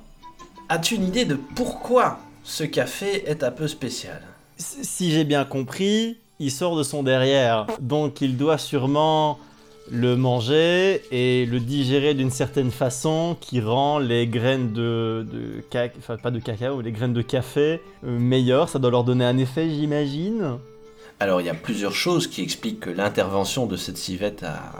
as-tu 0.68 0.94
une 0.96 1.04
idée 1.08 1.24
de 1.24 1.34
pourquoi 1.54 2.18
ce 2.42 2.64
café 2.64 3.28
est 3.28 3.42
un 3.42 3.50
peu 3.50 3.68
spécial? 3.68 4.20
Si 4.56 5.10
j'ai 5.12 5.24
bien 5.24 5.44
compris, 5.44 6.16
il 6.38 6.50
sort 6.50 6.76
de 6.76 6.82
son 6.82 7.02
derrière. 7.02 7.66
Donc 7.80 8.20
il 8.20 8.36
doit 8.36 8.58
sûrement 8.58 9.38
le 9.90 10.16
manger 10.16 11.02
et 11.10 11.44
le 11.44 11.58
digérer 11.60 12.14
d'une 12.14 12.30
certaine 12.30 12.70
façon 12.70 13.36
qui 13.40 13.60
rend 13.60 13.98
les 13.98 14.26
graines 14.28 14.72
de, 14.72 15.26
de 15.30 15.64
enfin 15.98 16.16
pas 16.16 16.30
de 16.30 16.38
cacao, 16.38 16.80
les 16.80 16.92
graines 16.92 17.12
de 17.12 17.22
café 17.22 17.80
euh, 18.04 18.18
meilleures. 18.18 18.68
Ça 18.68 18.78
doit 18.78 18.90
leur 18.92 19.04
donner 19.04 19.24
un 19.24 19.36
effet, 19.38 19.68
j'imagine. 19.68 20.58
Alors, 21.22 21.40
il 21.40 21.46
y 21.46 21.50
a 21.50 21.54
plusieurs 21.54 21.94
choses 21.94 22.26
qui 22.26 22.42
expliquent 22.42 22.80
que 22.80 22.90
l'intervention 22.90 23.66
de 23.66 23.76
cette 23.76 23.96
civette 23.96 24.42
a 24.42 24.72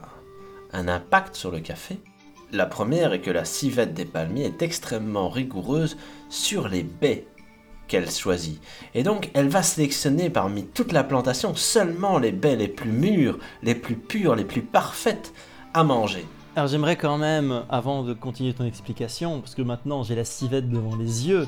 un 0.72 0.88
impact 0.88 1.36
sur 1.36 1.52
le 1.52 1.60
café. 1.60 2.00
La 2.50 2.66
première 2.66 3.12
est 3.12 3.20
que 3.20 3.30
la 3.30 3.44
civette 3.44 3.94
des 3.94 4.04
palmiers 4.04 4.46
est 4.46 4.60
extrêmement 4.60 5.28
rigoureuse 5.28 5.96
sur 6.30 6.66
les 6.66 6.82
baies 6.82 7.28
qu'elle 7.86 8.10
choisit. 8.10 8.60
Et 8.92 9.04
donc, 9.04 9.30
elle 9.34 9.50
va 9.50 9.62
sélectionner 9.62 10.30
parmi 10.30 10.64
toute 10.64 10.90
la 10.90 11.04
plantation 11.04 11.54
seulement 11.54 12.18
les 12.18 12.32
baies 12.32 12.56
les 12.56 12.66
plus 12.66 12.90
mûres, 12.90 13.38
les 13.62 13.76
plus 13.76 13.94
pures, 13.94 14.34
les 14.34 14.44
plus 14.44 14.62
parfaites 14.62 15.32
à 15.74 15.84
manger. 15.84 16.26
Alors 16.56 16.66
j'aimerais 16.66 16.96
quand 16.96 17.18
même, 17.18 17.62
avant 17.70 18.02
de 18.02 18.14
continuer 18.14 18.52
ton 18.52 18.64
explication, 18.64 19.40
parce 19.40 19.54
que 19.54 19.62
maintenant 19.62 20.02
j'ai 20.02 20.16
la 20.16 20.24
civette 20.24 20.68
devant 20.68 20.96
les 20.96 21.28
yeux, 21.28 21.46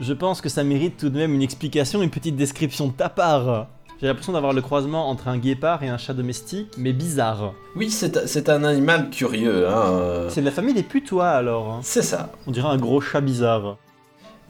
je 0.00 0.14
pense 0.14 0.40
que 0.40 0.48
ça 0.48 0.64
mérite 0.64 0.96
tout 0.96 1.10
de 1.10 1.18
même 1.18 1.34
une 1.34 1.42
explication, 1.42 2.02
une 2.02 2.08
petite 2.08 2.36
description 2.36 2.86
de 2.86 2.92
ta 2.92 3.10
part. 3.10 3.68
J'ai 4.00 4.08
l'impression 4.08 4.32
d'avoir 4.32 4.52
le 4.52 4.60
croisement 4.60 5.08
entre 5.08 5.28
un 5.28 5.38
guépard 5.38 5.82
et 5.82 5.88
un 5.88 5.96
chat 5.98 6.14
domestique, 6.14 6.68
mais 6.76 6.92
bizarre. 6.92 7.54
Oui, 7.76 7.90
c'est 7.90 8.48
un 8.48 8.64
animal 8.64 9.08
curieux. 9.10 9.68
Hein. 9.68 9.92
euh, 9.92 10.28
C'est 10.30 10.40
de 10.40 10.46
la 10.46 10.52
famille 10.52 10.74
des 10.74 10.82
putois 10.82 11.30
alors. 11.30 11.70
hein. 11.70 11.80
C'est 11.82 12.02
ça. 12.02 12.32
On 12.46 12.50
dirait 12.50 12.68
un 12.68 12.76
gros 12.76 13.00
chat 13.00 13.20
bizarre. 13.20 13.78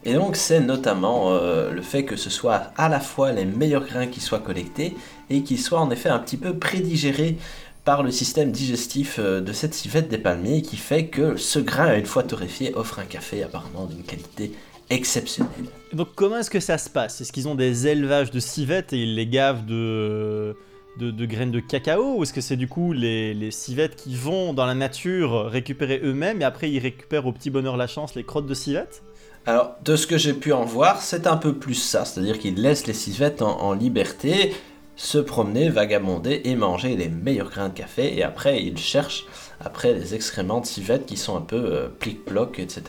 Et 0.06 0.14
donc 0.14 0.36
c'est 0.36 0.60
notamment 0.60 1.28
euh, 1.30 1.70
le 1.70 1.80
fait 1.82 2.04
que 2.04 2.16
ce 2.16 2.28
soit 2.28 2.72
à 2.76 2.88
la 2.90 3.00
fois 3.00 3.32
les 3.32 3.46
meilleurs 3.46 3.86
grains 3.86 4.06
qui 4.06 4.20
soient 4.20 4.38
collectés 4.40 4.94
et 5.30 5.42
qui 5.42 5.56
soient 5.56 5.80
en 5.80 5.90
effet 5.90 6.10
un 6.10 6.18
petit 6.18 6.36
peu 6.36 6.58
prédigérés 6.58 7.38
par 7.86 8.02
le 8.02 8.10
système 8.10 8.50
digestif 8.50 9.16
euh, 9.18 9.40
de 9.40 9.52
cette 9.52 9.72
civette 9.72 10.08
des 10.08 10.18
palmiers 10.18 10.60
qui 10.62 10.76
fait 10.76 11.06
que 11.06 11.36
ce 11.36 11.58
grain, 11.58 11.96
une 11.96 12.04
fois 12.06 12.22
torréfié, 12.22 12.74
offre 12.74 12.98
un 12.98 13.04
café 13.04 13.42
apparemment 13.42 13.86
d'une 13.86 14.02
qualité 14.02 14.52
exceptionnelle. 14.90 15.52
Et 15.92 15.96
Donc 15.96 16.08
comment 16.14 16.38
est-ce 16.38 16.50
que 16.50 16.60
ça 16.60 16.78
se 16.78 16.90
passe? 16.90 17.20
Est-ce 17.20 17.32
qu'ils 17.32 17.48
ont 17.48 17.54
des 17.54 17.86
élevages 17.86 18.30
de 18.30 18.40
civettes 18.40 18.92
et 18.92 19.02
ils 19.02 19.14
les 19.14 19.26
gavent 19.26 19.66
de, 19.66 20.56
de, 20.98 21.10
de 21.10 21.26
graines 21.26 21.52
de 21.52 21.60
cacao? 21.60 22.16
Ou 22.18 22.22
est-ce 22.22 22.32
que 22.32 22.40
c'est 22.40 22.56
du 22.56 22.68
coup 22.68 22.92
les, 22.92 23.34
les 23.34 23.50
civettes 23.50 23.96
qui 23.96 24.14
vont 24.14 24.52
dans 24.52 24.66
la 24.66 24.74
nature 24.74 25.46
récupérer 25.46 26.00
eux-mêmes 26.02 26.42
et 26.42 26.44
après 26.44 26.70
ils 26.70 26.78
récupèrent 26.80 27.26
au 27.26 27.32
petit 27.32 27.50
bonheur 27.50 27.76
la 27.76 27.86
chance 27.86 28.14
les 28.14 28.24
crottes 28.24 28.46
de 28.46 28.54
civettes? 28.54 29.02
Alors, 29.46 29.76
de 29.84 29.94
ce 29.94 30.06
que 30.06 30.16
j'ai 30.16 30.32
pu 30.32 30.52
en 30.54 30.64
voir, 30.64 31.02
c'est 31.02 31.26
un 31.26 31.36
peu 31.36 31.54
plus 31.54 31.74
ça, 31.74 32.06
c'est-à-dire 32.06 32.38
qu'ils 32.38 32.54
laissent 32.54 32.86
les 32.86 32.94
civettes 32.94 33.42
en, 33.42 33.60
en 33.60 33.74
liberté, 33.74 34.54
se 34.96 35.18
promener, 35.18 35.68
vagabonder 35.68 36.42
et 36.44 36.54
manger 36.54 36.96
les 36.96 37.08
meilleurs 37.08 37.50
grains 37.50 37.68
de 37.68 37.74
café, 37.74 38.16
et 38.16 38.22
après 38.22 38.62
ils 38.62 38.78
cherchent 38.78 39.24
après 39.60 39.92
les 39.92 40.14
excréments 40.14 40.60
de 40.60 40.66
civettes 40.66 41.06
qui 41.06 41.16
sont 41.16 41.36
un 41.36 41.40
peu 41.40 41.56
euh, 41.56 41.88
plic-ploc, 41.88 42.58
etc. 42.58 42.82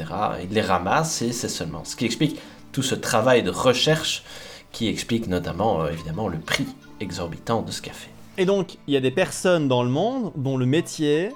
Ils 0.43 0.53
les 0.53 0.61
ramassent 0.61 1.21
et 1.21 1.31
c'est 1.31 1.49
seulement. 1.49 1.83
Ce 1.85 1.95
qui 1.95 2.05
explique 2.05 2.39
tout 2.71 2.83
ce 2.83 2.95
travail 2.95 3.43
de 3.43 3.49
recherche 3.49 4.23
qui 4.71 4.87
explique 4.87 5.27
notamment 5.27 5.83
euh, 5.83 5.89
évidemment 5.89 6.27
le 6.27 6.37
prix 6.37 6.67
exorbitant 6.99 7.61
de 7.61 7.71
ce 7.71 7.81
café. 7.81 8.09
Et 8.37 8.45
donc, 8.45 8.77
il 8.87 8.93
y 8.93 8.97
a 8.97 9.01
des 9.01 9.11
personnes 9.11 9.67
dans 9.67 9.83
le 9.83 9.89
monde 9.89 10.33
dont 10.35 10.57
le 10.57 10.65
métier, 10.65 11.31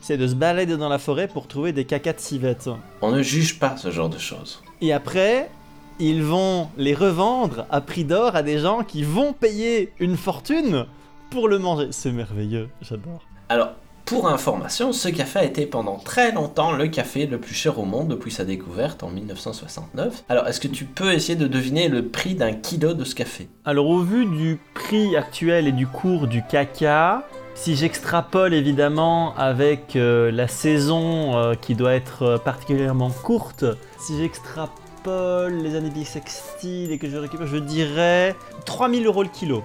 c'est 0.00 0.16
de 0.16 0.28
se 0.28 0.34
balader 0.34 0.76
dans 0.76 0.88
la 0.88 0.98
forêt 0.98 1.26
pour 1.26 1.48
trouver 1.48 1.72
des 1.72 1.84
cacas 1.84 2.12
de 2.12 2.20
civettes. 2.20 2.70
On 3.02 3.10
ne 3.10 3.22
juge 3.22 3.58
pas 3.58 3.76
ce 3.76 3.90
genre 3.90 4.08
de 4.08 4.18
choses. 4.18 4.62
Et 4.80 4.92
après, 4.92 5.50
ils 5.98 6.22
vont 6.22 6.68
les 6.76 6.94
revendre 6.94 7.66
à 7.70 7.80
prix 7.80 8.04
d'or 8.04 8.36
à 8.36 8.42
des 8.42 8.58
gens 8.58 8.82
qui 8.82 9.02
vont 9.02 9.32
payer 9.32 9.92
une 10.00 10.16
fortune 10.16 10.86
pour 11.30 11.48
le 11.48 11.58
manger. 11.58 11.88
C'est 11.90 12.12
merveilleux, 12.12 12.68
j'adore. 12.80 13.22
Alors, 13.48 13.72
pour 14.04 14.28
information, 14.28 14.92
ce 14.92 15.08
café 15.08 15.38
a 15.38 15.44
été 15.44 15.64
pendant 15.64 15.96
très 15.96 16.32
longtemps 16.32 16.72
le 16.72 16.88
café 16.88 17.26
le 17.26 17.38
plus 17.38 17.54
cher 17.54 17.78
au 17.78 17.84
monde 17.84 18.08
depuis 18.08 18.30
sa 18.30 18.44
découverte 18.44 19.02
en 19.02 19.08
1969. 19.08 20.24
Alors, 20.28 20.46
est-ce 20.46 20.60
que 20.60 20.68
tu 20.68 20.84
peux 20.84 21.12
essayer 21.12 21.36
de 21.36 21.46
deviner 21.46 21.88
le 21.88 22.08
prix 22.08 22.34
d'un 22.34 22.52
kilo 22.52 22.92
de 22.92 23.04
ce 23.04 23.14
café? 23.14 23.48
Alors 23.64 23.88
au 23.88 24.00
vu 24.00 24.26
du 24.26 24.60
prix 24.74 25.16
actuel 25.16 25.66
et 25.66 25.72
du 25.72 25.86
cours 25.86 26.26
du 26.26 26.42
caca, 26.42 27.26
si 27.54 27.76
j'extrapole 27.76 28.52
évidemment 28.52 29.34
avec 29.36 29.96
euh, 29.96 30.30
la 30.30 30.48
saison 30.48 31.38
euh, 31.38 31.54
qui 31.54 31.74
doit 31.74 31.94
être 31.94 32.22
euh, 32.22 32.38
particulièrement 32.38 33.10
courte, 33.10 33.64
si 33.98 34.18
j'extrapole 34.18 34.83
les 35.06 35.74
années 35.76 35.90
bissextiles 35.90 36.92
et 36.92 36.98
que 36.98 37.08
je 37.08 37.16
récupère, 37.16 37.46
je 37.46 37.56
dirais 37.58 38.34
3000 38.66 39.06
euros 39.06 39.22
le 39.22 39.28
kilo. 39.28 39.62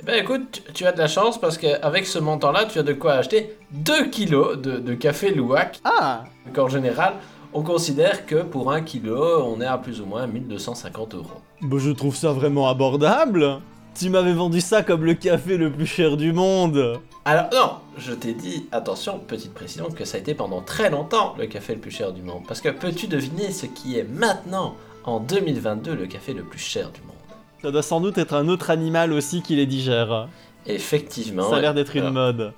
Eh 0.00 0.04
ben 0.04 0.20
écoute, 0.22 0.62
tu- 0.64 0.72
tu 0.72 0.86
as 0.86 0.92
de 0.92 0.98
la 0.98 1.08
chance 1.08 1.40
parce 1.40 1.58
qu'avec 1.58 2.06
ce 2.06 2.18
montant-là, 2.18 2.66
tu 2.66 2.78
as 2.78 2.82
de 2.82 2.92
quoi 2.92 3.14
acheter 3.14 3.56
2 3.72 4.06
kilos 4.10 4.56
de, 4.58 4.78
de 4.78 4.94
café 4.94 5.34
Louac. 5.34 5.80
Ah 5.84 6.24
Donc 6.46 6.58
en 6.58 6.68
général, 6.68 7.14
on 7.52 7.62
considère 7.62 8.24
que 8.26 8.42
pour 8.42 8.70
1 8.70 8.82
kilo, 8.82 9.42
on 9.44 9.60
est 9.60 9.66
à 9.66 9.78
plus 9.78 10.00
ou 10.00 10.06
moins 10.06 10.26
1250 10.26 11.14
euros. 11.14 11.26
Bah 11.62 11.76
je 11.80 11.90
trouve 11.90 12.14
ça 12.14 12.30
vraiment 12.32 12.68
abordable 12.68 13.58
Tu 13.98 14.10
m'avais 14.10 14.32
vendu 14.32 14.60
ça 14.60 14.84
comme 14.84 15.04
le 15.04 15.14
café 15.14 15.56
le 15.56 15.72
plus 15.72 15.86
cher 15.86 16.16
du 16.16 16.32
monde 16.32 17.00
Alors 17.24 17.46
non, 17.52 17.72
je 17.96 18.12
t'ai 18.12 18.32
dit, 18.32 18.66
attention, 18.70 19.18
petite 19.18 19.52
précision, 19.52 19.90
que 19.90 20.04
ça 20.04 20.18
a 20.18 20.20
été 20.20 20.34
pendant 20.34 20.60
très 20.60 20.88
longtemps 20.88 21.34
le 21.36 21.46
café 21.46 21.74
le 21.74 21.80
plus 21.80 21.90
cher 21.90 22.12
du 22.12 22.22
monde. 22.22 22.42
Parce 22.46 22.60
que 22.60 22.68
peux-tu 22.68 23.08
deviner 23.08 23.50
ce 23.50 23.66
qui 23.66 23.98
est 23.98 24.04
maintenant, 24.04 24.76
en 25.02 25.18
2022, 25.18 25.96
le 25.96 26.06
café 26.06 26.32
le 26.32 26.44
plus 26.44 26.60
cher 26.60 26.90
du 26.92 27.00
monde? 27.00 27.16
Ça 27.60 27.72
doit 27.72 27.82
sans 27.82 28.00
doute 28.00 28.18
être 28.18 28.34
un 28.34 28.46
autre 28.46 28.70
animal 28.70 29.12
aussi 29.12 29.42
qui 29.42 29.56
les 29.56 29.66
digère. 29.66 30.28
Effectivement. 30.66 31.50
Ça 31.50 31.56
a 31.56 31.60
l'air 31.60 31.74
d'être 31.74 31.96
une 31.96 32.02
Alors- 32.02 32.12
mode. 32.12 32.52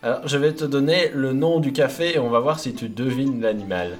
Alors, 0.00 0.28
je 0.28 0.36
vais 0.38 0.54
te 0.54 0.64
donner 0.64 1.10
le 1.12 1.32
nom 1.32 1.58
du 1.58 1.72
café 1.72 2.14
et 2.14 2.18
on 2.20 2.30
va 2.30 2.38
voir 2.38 2.60
si 2.60 2.72
tu 2.72 2.88
devines 2.88 3.40
l'animal. 3.40 3.98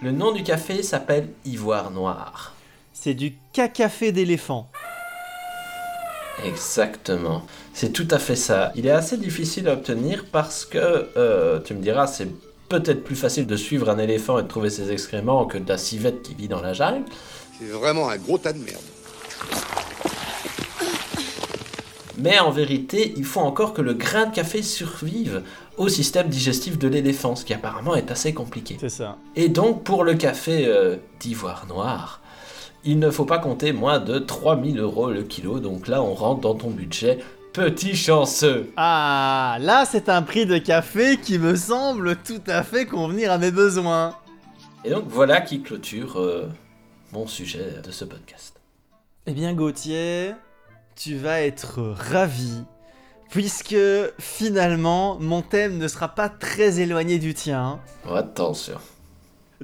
Le 0.00 0.12
nom 0.12 0.30
du 0.30 0.44
café 0.44 0.84
s'appelle 0.84 1.28
Ivoire 1.44 1.90
Noir. 1.90 2.54
C'est 2.92 3.14
du 3.14 3.34
cacafé 3.52 4.12
d'éléphant. 4.12 4.68
Exactement. 6.44 7.42
C'est 7.72 7.92
tout 7.92 8.08
à 8.10 8.18
fait 8.18 8.36
ça. 8.36 8.72
Il 8.76 8.86
est 8.86 8.90
assez 8.90 9.16
difficile 9.16 9.68
à 9.68 9.72
obtenir 9.72 10.26
parce 10.30 10.64
que, 10.64 11.08
euh, 11.16 11.60
tu 11.60 11.74
me 11.74 11.80
diras, 11.80 12.06
c'est 12.06 12.28
peut-être 12.68 13.04
plus 13.04 13.16
facile 13.16 13.46
de 13.46 13.56
suivre 13.56 13.88
un 13.90 13.98
éléphant 13.98 14.38
et 14.38 14.42
de 14.42 14.48
trouver 14.48 14.70
ses 14.70 14.90
excréments 14.90 15.46
que 15.46 15.58
de 15.58 15.68
la 15.68 15.78
civette 15.78 16.22
qui 16.22 16.34
vit 16.34 16.48
dans 16.48 16.60
la 16.60 16.72
jungle. 16.72 17.04
C'est 17.58 17.66
vraiment 17.66 18.08
un 18.08 18.16
gros 18.16 18.38
tas 18.38 18.52
de 18.52 18.58
merde. 18.58 18.82
Mais 22.18 22.38
en 22.38 22.50
vérité, 22.50 23.12
il 23.16 23.24
faut 23.24 23.40
encore 23.40 23.74
que 23.74 23.82
le 23.82 23.92
grain 23.92 24.26
de 24.26 24.34
café 24.34 24.62
survive 24.62 25.42
au 25.76 25.88
système 25.88 26.28
digestif 26.28 26.78
de 26.78 26.88
l'éléphant, 26.88 27.36
ce 27.36 27.44
qui 27.44 27.52
apparemment 27.52 27.94
est 27.94 28.10
assez 28.10 28.32
compliqué. 28.32 28.78
C'est 28.80 28.88
ça. 28.88 29.18
Et 29.36 29.50
donc, 29.50 29.84
pour 29.84 30.02
le 30.02 30.14
café 30.14 30.64
euh, 30.66 30.96
d'ivoire 31.20 31.66
noir, 31.66 32.22
il 32.86 33.00
ne 33.00 33.10
faut 33.10 33.24
pas 33.24 33.38
compter 33.38 33.72
moins 33.72 33.98
de 33.98 34.18
3000 34.18 34.78
euros 34.78 35.10
le 35.10 35.24
kilo. 35.24 35.58
Donc 35.58 35.88
là, 35.88 36.02
on 36.02 36.14
rentre 36.14 36.40
dans 36.40 36.54
ton 36.54 36.70
budget. 36.70 37.18
Petit 37.52 37.96
chanceux. 37.96 38.70
Ah, 38.76 39.56
là 39.60 39.84
c'est 39.86 40.08
un 40.10 40.22
prix 40.22 40.44
de 40.44 40.58
café 40.58 41.16
qui 41.16 41.38
me 41.38 41.56
semble 41.56 42.16
tout 42.16 42.42
à 42.46 42.62
fait 42.62 42.86
convenir 42.86 43.32
à 43.32 43.38
mes 43.38 43.50
besoins. 43.50 44.14
Et 44.84 44.90
donc, 44.90 45.04
voilà 45.08 45.40
qui 45.40 45.62
clôture 45.62 46.20
euh, 46.20 46.48
mon 47.12 47.26
sujet 47.26 47.80
de 47.82 47.90
ce 47.90 48.04
podcast. 48.04 48.60
Eh 49.26 49.32
bien 49.32 49.54
Gauthier, 49.54 50.34
tu 50.94 51.16
vas 51.16 51.40
être 51.40 51.80
ravi, 51.98 52.62
puisque 53.30 53.74
finalement 54.18 55.16
mon 55.18 55.40
thème 55.40 55.78
ne 55.78 55.88
sera 55.88 56.08
pas 56.08 56.28
très 56.28 56.78
éloigné 56.78 57.18
du 57.18 57.32
tien. 57.32 57.80
Attention. 58.08 58.78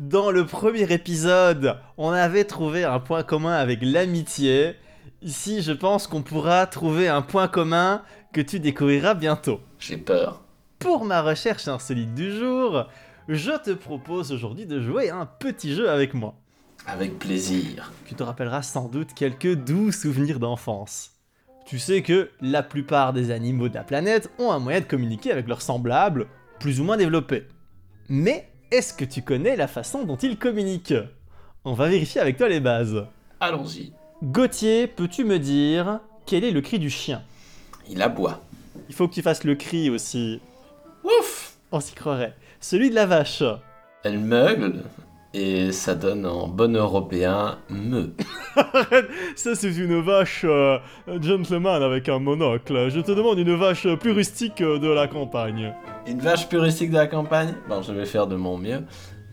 Dans 0.00 0.30
le 0.30 0.46
premier 0.46 0.90
épisode, 0.90 1.76
on 1.98 2.12
avait 2.12 2.44
trouvé 2.44 2.82
un 2.82 2.98
point 2.98 3.22
commun 3.22 3.52
avec 3.52 3.80
l'amitié. 3.82 4.74
Ici, 5.20 5.60
je 5.60 5.72
pense 5.72 6.06
qu'on 6.06 6.22
pourra 6.22 6.66
trouver 6.66 7.08
un 7.08 7.20
point 7.20 7.46
commun 7.46 8.02
que 8.32 8.40
tu 8.40 8.58
découvriras 8.58 9.12
bientôt. 9.12 9.60
J'ai 9.78 9.98
peur. 9.98 10.44
Pour 10.78 11.04
ma 11.04 11.20
recherche 11.20 11.68
insolite 11.68 12.14
du 12.14 12.32
jour, 12.32 12.88
je 13.28 13.52
te 13.62 13.72
propose 13.72 14.32
aujourd'hui 14.32 14.64
de 14.64 14.80
jouer 14.80 15.10
à 15.10 15.16
un 15.16 15.26
petit 15.26 15.74
jeu 15.74 15.90
avec 15.90 16.14
moi. 16.14 16.36
Avec 16.86 17.18
plaisir. 17.18 17.92
Tu 18.06 18.14
te 18.14 18.22
rappelleras 18.22 18.62
sans 18.62 18.88
doute 18.88 19.12
quelques 19.14 19.54
doux 19.54 19.92
souvenirs 19.92 20.40
d'enfance. 20.40 21.10
Tu 21.66 21.78
sais 21.78 22.00
que 22.00 22.30
la 22.40 22.62
plupart 22.62 23.12
des 23.12 23.30
animaux 23.30 23.68
de 23.68 23.74
la 23.74 23.84
planète 23.84 24.30
ont 24.38 24.52
un 24.52 24.58
moyen 24.58 24.80
de 24.80 24.86
communiquer 24.86 25.32
avec 25.32 25.48
leurs 25.48 25.60
semblables, 25.60 26.28
plus 26.60 26.80
ou 26.80 26.84
moins 26.84 26.96
développé. 26.96 27.46
Mais 28.08 28.51
est-ce 28.72 28.94
que 28.94 29.04
tu 29.04 29.20
connais 29.22 29.54
la 29.54 29.68
façon 29.68 30.04
dont 30.04 30.16
ils 30.16 30.38
communiquent 30.38 30.94
On 31.64 31.74
va 31.74 31.88
vérifier 31.88 32.20
avec 32.22 32.38
toi 32.38 32.48
les 32.48 32.58
bases. 32.60 33.04
Allons-y. 33.38 33.92
Gauthier, 34.22 34.86
peux-tu 34.86 35.24
me 35.24 35.38
dire 35.38 36.00
quel 36.24 36.42
est 36.42 36.50
le 36.50 36.62
cri 36.62 36.78
du 36.78 36.88
chien? 36.88 37.22
Il 37.88 38.00
aboie. 38.00 38.40
Il 38.88 38.94
faut 38.94 39.08
que 39.08 39.14
tu 39.14 39.22
fasses 39.22 39.44
le 39.44 39.56
cri 39.56 39.90
aussi. 39.90 40.40
Ouf 41.04 41.56
On 41.70 41.80
s'y 41.80 41.94
croirait. 41.94 42.34
Celui 42.60 42.88
de 42.88 42.94
la 42.94 43.06
vache. 43.06 43.42
Elle 44.04 44.18
meugle. 44.18 44.82
Et 45.34 45.72
ça 45.72 45.94
donne 45.94 46.26
en 46.26 46.46
bon 46.46 46.76
européen 46.76 47.56
me. 47.70 48.12
Ça, 49.34 49.54
c'est 49.54 49.74
une 49.74 50.02
vache 50.02 50.42
euh, 50.44 50.78
gentleman 51.22 51.82
avec 51.82 52.10
un 52.10 52.18
monocle. 52.18 52.90
Je 52.90 53.00
te 53.00 53.12
demande 53.12 53.38
une 53.38 53.54
vache 53.56 53.86
plus 53.94 54.12
rustique 54.12 54.58
de 54.62 54.88
la 54.92 55.08
campagne. 55.08 55.74
Une 56.06 56.20
vache 56.20 56.48
puristique 56.50 56.90
de 56.90 56.96
la 56.96 57.06
campagne? 57.06 57.54
Bon, 57.66 57.80
je 57.80 57.92
vais 57.92 58.04
faire 58.04 58.26
de 58.26 58.36
mon 58.36 58.58
mieux. 58.58 58.82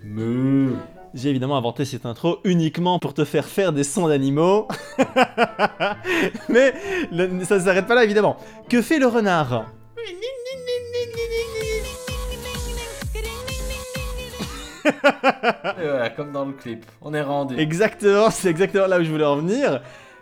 Me. 0.05 0.73
J'ai 1.13 1.31
évidemment 1.31 1.57
inventé 1.57 1.83
cette 1.83 2.05
intro 2.05 2.37
uniquement 2.45 2.97
pour 2.99 3.13
te 3.13 3.25
faire 3.25 3.45
faire 3.45 3.73
des 3.73 3.83
sons 3.83 4.07
d'animaux. 4.07 4.67
Mais 6.49 6.73
le- 7.11 7.43
ça 7.43 7.57
ne 7.57 7.63
s'arrête 7.63 7.87
pas 7.87 7.95
là, 7.95 8.05
évidemment. 8.05 8.37
Que 8.69 8.81
fait 8.81 8.99
le 8.99 9.07
renard? 9.07 9.65
voilà, 15.77 16.09
comme 16.09 16.31
dans 16.31 16.45
le 16.45 16.53
clip. 16.53 16.85
On 17.01 17.13
est 17.13 17.21
rendu. 17.21 17.57
Exactement, 17.57 18.29
c'est 18.29 18.49
exactement 18.49 18.87
là 18.87 18.99
où 18.99 19.03
je 19.03 19.11
voulais 19.11 19.25
en 19.25 19.37
venir. 19.37 19.81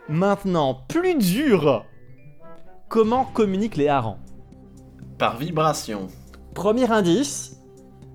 Maintenant, 0.09 0.83
plus 0.87 1.15
dur. 1.15 1.85
Comment 2.89 3.25
communiquent 3.25 3.75
les 3.75 3.89
harengs? 3.89 4.19
Par 5.17 5.37
vibration. 5.37 6.07
Premier 6.53 6.89
indice, 6.91 7.57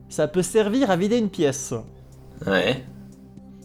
ça 0.08 0.28
peut 0.28 0.42
servir 0.42 0.90
à 0.90 0.96
vider 0.96 1.18
une 1.18 1.30
pièce. 1.30 1.74
Ouais. 2.46 2.84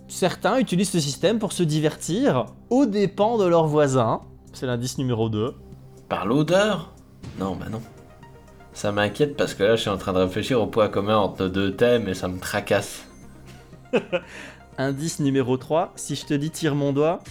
Certains 0.07 0.60
utilisent 0.60 0.91
ce 0.91 1.00
système 1.00 1.39
pour 1.39 1.51
se 1.51 1.63
divertir 1.63 2.46
aux 2.69 2.86
dépens 2.86 3.38
de 3.38 3.46
leurs 3.46 3.67
voisins. 3.67 4.22
C'est 4.53 4.65
l'indice 4.65 4.98
numéro 4.98 5.29
2. 5.29 5.55
Par 6.10 6.25
l'odeur? 6.25 6.93
Non, 7.39 7.55
bah 7.55 7.67
non. 7.69 7.81
Ça 8.77 8.91
m'inquiète 8.91 9.36
parce 9.36 9.55
que 9.55 9.63
là, 9.63 9.75
je 9.75 9.81
suis 9.81 9.89
en 9.89 9.98
train 9.98 10.13
de 10.13 10.19
réfléchir 10.19 10.62
au 10.62 10.67
point 10.67 10.88
commun 10.88 11.17
entre 11.17 11.41
nos 11.41 11.50
deux 11.50 11.75
thèmes 11.75 12.07
et 12.07 12.13
ça 12.13 12.27
me 12.27 12.38
tracasse. 12.39 13.07
Indice 14.77 15.19
numéro 15.19 15.57
3, 15.57 15.93
si 15.96 16.13
je 16.13 16.27
te 16.27 16.36
dis 16.36 16.51
tire 16.51 16.75
mon 16.75 16.93
doigt. 16.93 17.24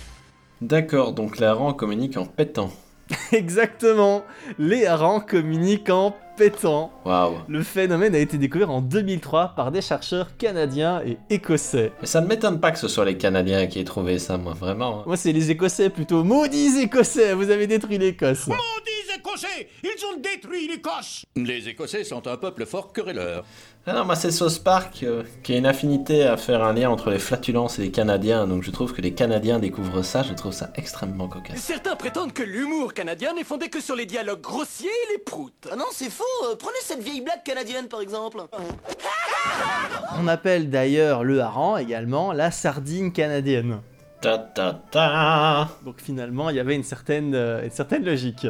D'accord, 0.61 1.13
donc 1.13 1.39
la 1.39 1.55
rang 1.55 1.73
communique 1.73 2.17
en 2.17 2.27
pétant. 2.27 2.71
Exactement, 3.33 4.25
les 4.59 4.87
harengs 4.87 5.21
communiquent 5.25 5.91
en 5.91 6.17
pétant. 6.37 6.91
Waouh. 7.05 7.37
Le 7.47 7.63
phénomène 7.63 8.17
a 8.17 8.19
été 8.19 8.39
découvert 8.39 8.71
en 8.71 8.81
2003 8.81 9.53
par 9.55 9.71
des 9.71 9.83
chercheurs 9.83 10.37
canadiens 10.37 11.01
et 11.07 11.17
écossais. 11.31 11.93
Mais 12.01 12.09
ça 12.09 12.21
ne 12.23 12.27
m'étonne 12.27 12.59
pas 12.59 12.73
que 12.73 12.79
ce 12.81 12.89
soit 12.89 13.05
les 13.05 13.17
Canadiens 13.17 13.69
qui 13.69 13.79
aient 13.79 13.85
trouvé 13.85 14.19
ça, 14.19 14.37
moi, 14.37 14.55
vraiment. 14.55 14.99
hein. 14.99 15.03
Moi, 15.07 15.17
c'est 15.17 15.33
les 15.33 15.53
écossais 15.53 15.91
plutôt. 15.91 16.25
Maudits 16.25 16.81
écossais, 16.81 17.35
vous 17.35 17.51
avez 17.51 17.69
détruit 17.69 17.99
l'Écosse. 17.99 18.49
Maudits 18.49 18.96
Écossais 19.27 19.69
Ils 19.83 20.07
ont 20.07 20.21
détruit 20.21 20.69
l'Écosse 20.69 21.25
Les 21.35 21.69
Écossais 21.69 22.05
sont 22.05 22.29
un 22.29 22.37
peuple 22.37 22.65
fort 22.65 22.93
querelleur. 22.93 23.45
Ah 23.85 23.93
non, 23.93 24.05
moi 24.05 24.15
c'est 24.15 24.31
Sauce 24.31 24.59
Park 24.59 25.01
euh, 25.03 25.25
qui 25.43 25.55
a 25.55 25.57
une 25.57 25.67
affinité 25.67 26.23
à 26.25 26.37
faire 26.37 26.63
un 26.63 26.73
lien 26.73 26.91
entre 26.91 27.11
les 27.11 27.19
flatulences 27.19 27.79
et 27.79 27.83
les 27.83 27.91
Canadiens, 27.91 28.47
donc 28.47 28.63
je 28.63 28.71
trouve 28.71 28.93
que 28.93 29.01
les 29.01 29.15
Canadiens 29.15 29.59
découvrent 29.59 30.03
ça, 30.03 30.23
je 30.23 30.33
trouve 30.33 30.53
ça 30.53 30.71
extrêmement 30.77 31.29
cocasse. 31.29 31.59
Certains 31.59 31.97
prétendent 31.97 32.33
que 32.33 32.43
l'humour 32.43 32.95
canadien 32.95 33.35
n'est 33.35 33.45
fondé 33.45 33.69
que 33.69 33.81
sur 33.81 33.97
les 33.97 34.07
dialogues 34.07 34.41
grossiers 34.41 34.91
et 34.91 35.13
les 35.13 35.19
proutes. 35.19 35.69
Ah 35.73 35.77
non, 35.77 35.87
c'est 35.93 36.11
faux. 36.11 36.25
euh, 36.45 36.55
prenez 36.57 36.79
cette 36.83 37.03
vieille 37.03 37.21
blague 37.21 37.43
canadienne 37.45 37.89
par 37.89 38.01
exemple. 38.03 38.43
On 40.21 40.29
appelle 40.29 40.71
d'ailleurs 40.71 41.25
le 41.25 41.41
hareng 41.41 41.79
également 41.79 42.33
la 42.33 42.53
sardine 42.53 43.13
canadienne. 43.13 43.81
Ta 44.21 44.39
ta 44.39 44.73
ta 44.91 45.69
Donc 45.85 46.01
finalement, 46.01 46.51
il 46.51 46.57
y 46.57 46.61
avait 46.61 46.77
une 46.77 46.85
certaine, 46.85 47.35
euh, 47.35 47.65
une 47.65 47.71
certaine 47.71 48.05
logique. 48.05 48.47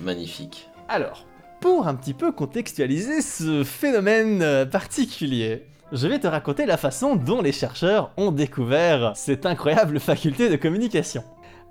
Magnifique. 0.00 0.68
Alors, 0.88 1.26
pour 1.60 1.88
un 1.88 1.94
petit 1.94 2.14
peu 2.14 2.32
contextualiser 2.32 3.20
ce 3.20 3.64
phénomène 3.64 4.42
euh, 4.42 4.64
particulier, 4.64 5.66
Je 5.90 6.06
vais 6.06 6.18
te 6.18 6.26
raconter 6.26 6.66
la 6.66 6.76
façon 6.76 7.16
dont 7.16 7.40
les 7.40 7.52
chercheurs 7.52 8.10
ont 8.18 8.30
découvert 8.30 9.12
cette 9.16 9.46
incroyable 9.46 10.00
faculté 10.00 10.50
de 10.50 10.56
communication. 10.56 11.24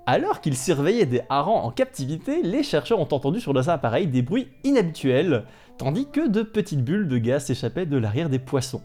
Alors 0.06 0.40
qu'ils 0.40 0.56
surveillaient 0.56 1.06
des 1.06 1.22
harengs 1.28 1.62
en 1.64 1.70
captivité, 1.70 2.42
les 2.42 2.64
chercheurs 2.64 2.98
ont 2.98 3.02
entendu 3.02 3.40
sur 3.40 3.52
leurs 3.52 3.68
appareils 3.68 4.08
des 4.08 4.22
bruits 4.22 4.48
inhabituels, 4.64 5.44
tandis 5.76 6.08
que 6.10 6.26
de 6.26 6.42
petites 6.42 6.82
bulles 6.82 7.06
de 7.06 7.18
gaz 7.18 7.44
s'échappaient 7.44 7.86
de 7.86 7.96
l'arrière 7.96 8.28
des 8.28 8.40
poissons. 8.40 8.82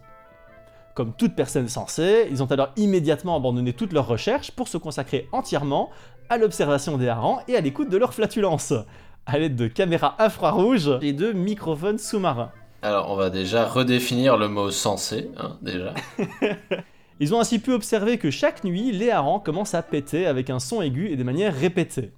Comme 0.94 1.14
toute 1.14 1.36
personne 1.36 1.68
sensée, 1.68 2.28
ils 2.30 2.44
ont 2.44 2.52
alors 2.52 2.72
immédiatement 2.76 3.36
abandonné 3.36 3.74
toutes 3.74 3.94
leurs 3.94 4.06
recherches 4.06 4.52
pour 4.52 4.68
se 4.68 4.78
consacrer 4.78 5.28
entièrement 5.32 5.90
à 6.30 6.38
l'observation 6.38 7.00
des 7.00 7.08
harengs 7.08 7.40
et 7.48 7.56
à 7.56 7.62
l'écoute 7.62 7.90
de 7.90 7.98
leurs 7.98 8.14
flatulences, 8.14 8.74
à 9.26 9.40
l'aide 9.40 9.56
de 9.56 9.68
caméras 9.68 10.16
infrarouges 10.20 10.98
et 11.02 11.14
de 11.14 11.32
microphones 11.32 11.98
sous-marins. 11.98 12.52
Alors, 12.82 13.10
on 13.12 13.16
va 13.16 13.30
déjà 13.30 13.66
redéfinir 13.66 14.38
le 14.38 14.50
mot 14.50 14.70
sensé, 14.70 15.32
hein, 15.38 15.58
déjà. 15.62 15.94
Ils 17.20 17.34
ont 17.34 17.40
ainsi 17.40 17.60
pu 17.60 17.72
observer 17.72 18.18
que 18.18 18.32
chaque 18.32 18.64
nuit, 18.64 18.92
les 18.92 19.10
harengs 19.10 19.40
commencent 19.40 19.76
à 19.76 19.84
péter 19.84 20.26
avec 20.26 20.50
un 20.50 20.60
son 20.60 20.82
aigu 20.82 21.10
et 21.10 21.16
de 21.16 21.24
manière 21.24 21.56
répétée. 21.56 22.12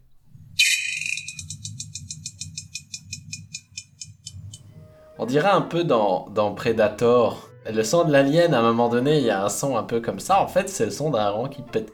On 5.17 5.25
dirait 5.25 5.49
un 5.49 5.61
peu 5.61 5.83
dans, 5.83 6.29
dans 6.33 6.53
Predator. 6.53 7.49
Le 7.71 7.83
son 7.83 8.03
de 8.05 8.11
l'alien, 8.11 8.53
à 8.53 8.59
un 8.59 8.63
moment 8.63 8.89
donné, 8.89 9.19
il 9.19 9.23
y 9.23 9.29
a 9.29 9.45
un 9.45 9.49
son 9.49 9.77
un 9.77 9.83
peu 9.83 10.01
comme 10.01 10.19
ça. 10.19 10.41
En 10.41 10.47
fait, 10.47 10.69
c'est 10.69 10.85
le 10.85 10.91
son 10.91 11.09
d'un 11.09 11.19
hareng 11.19 11.49
qui 11.49 11.61
pète. 11.61 11.91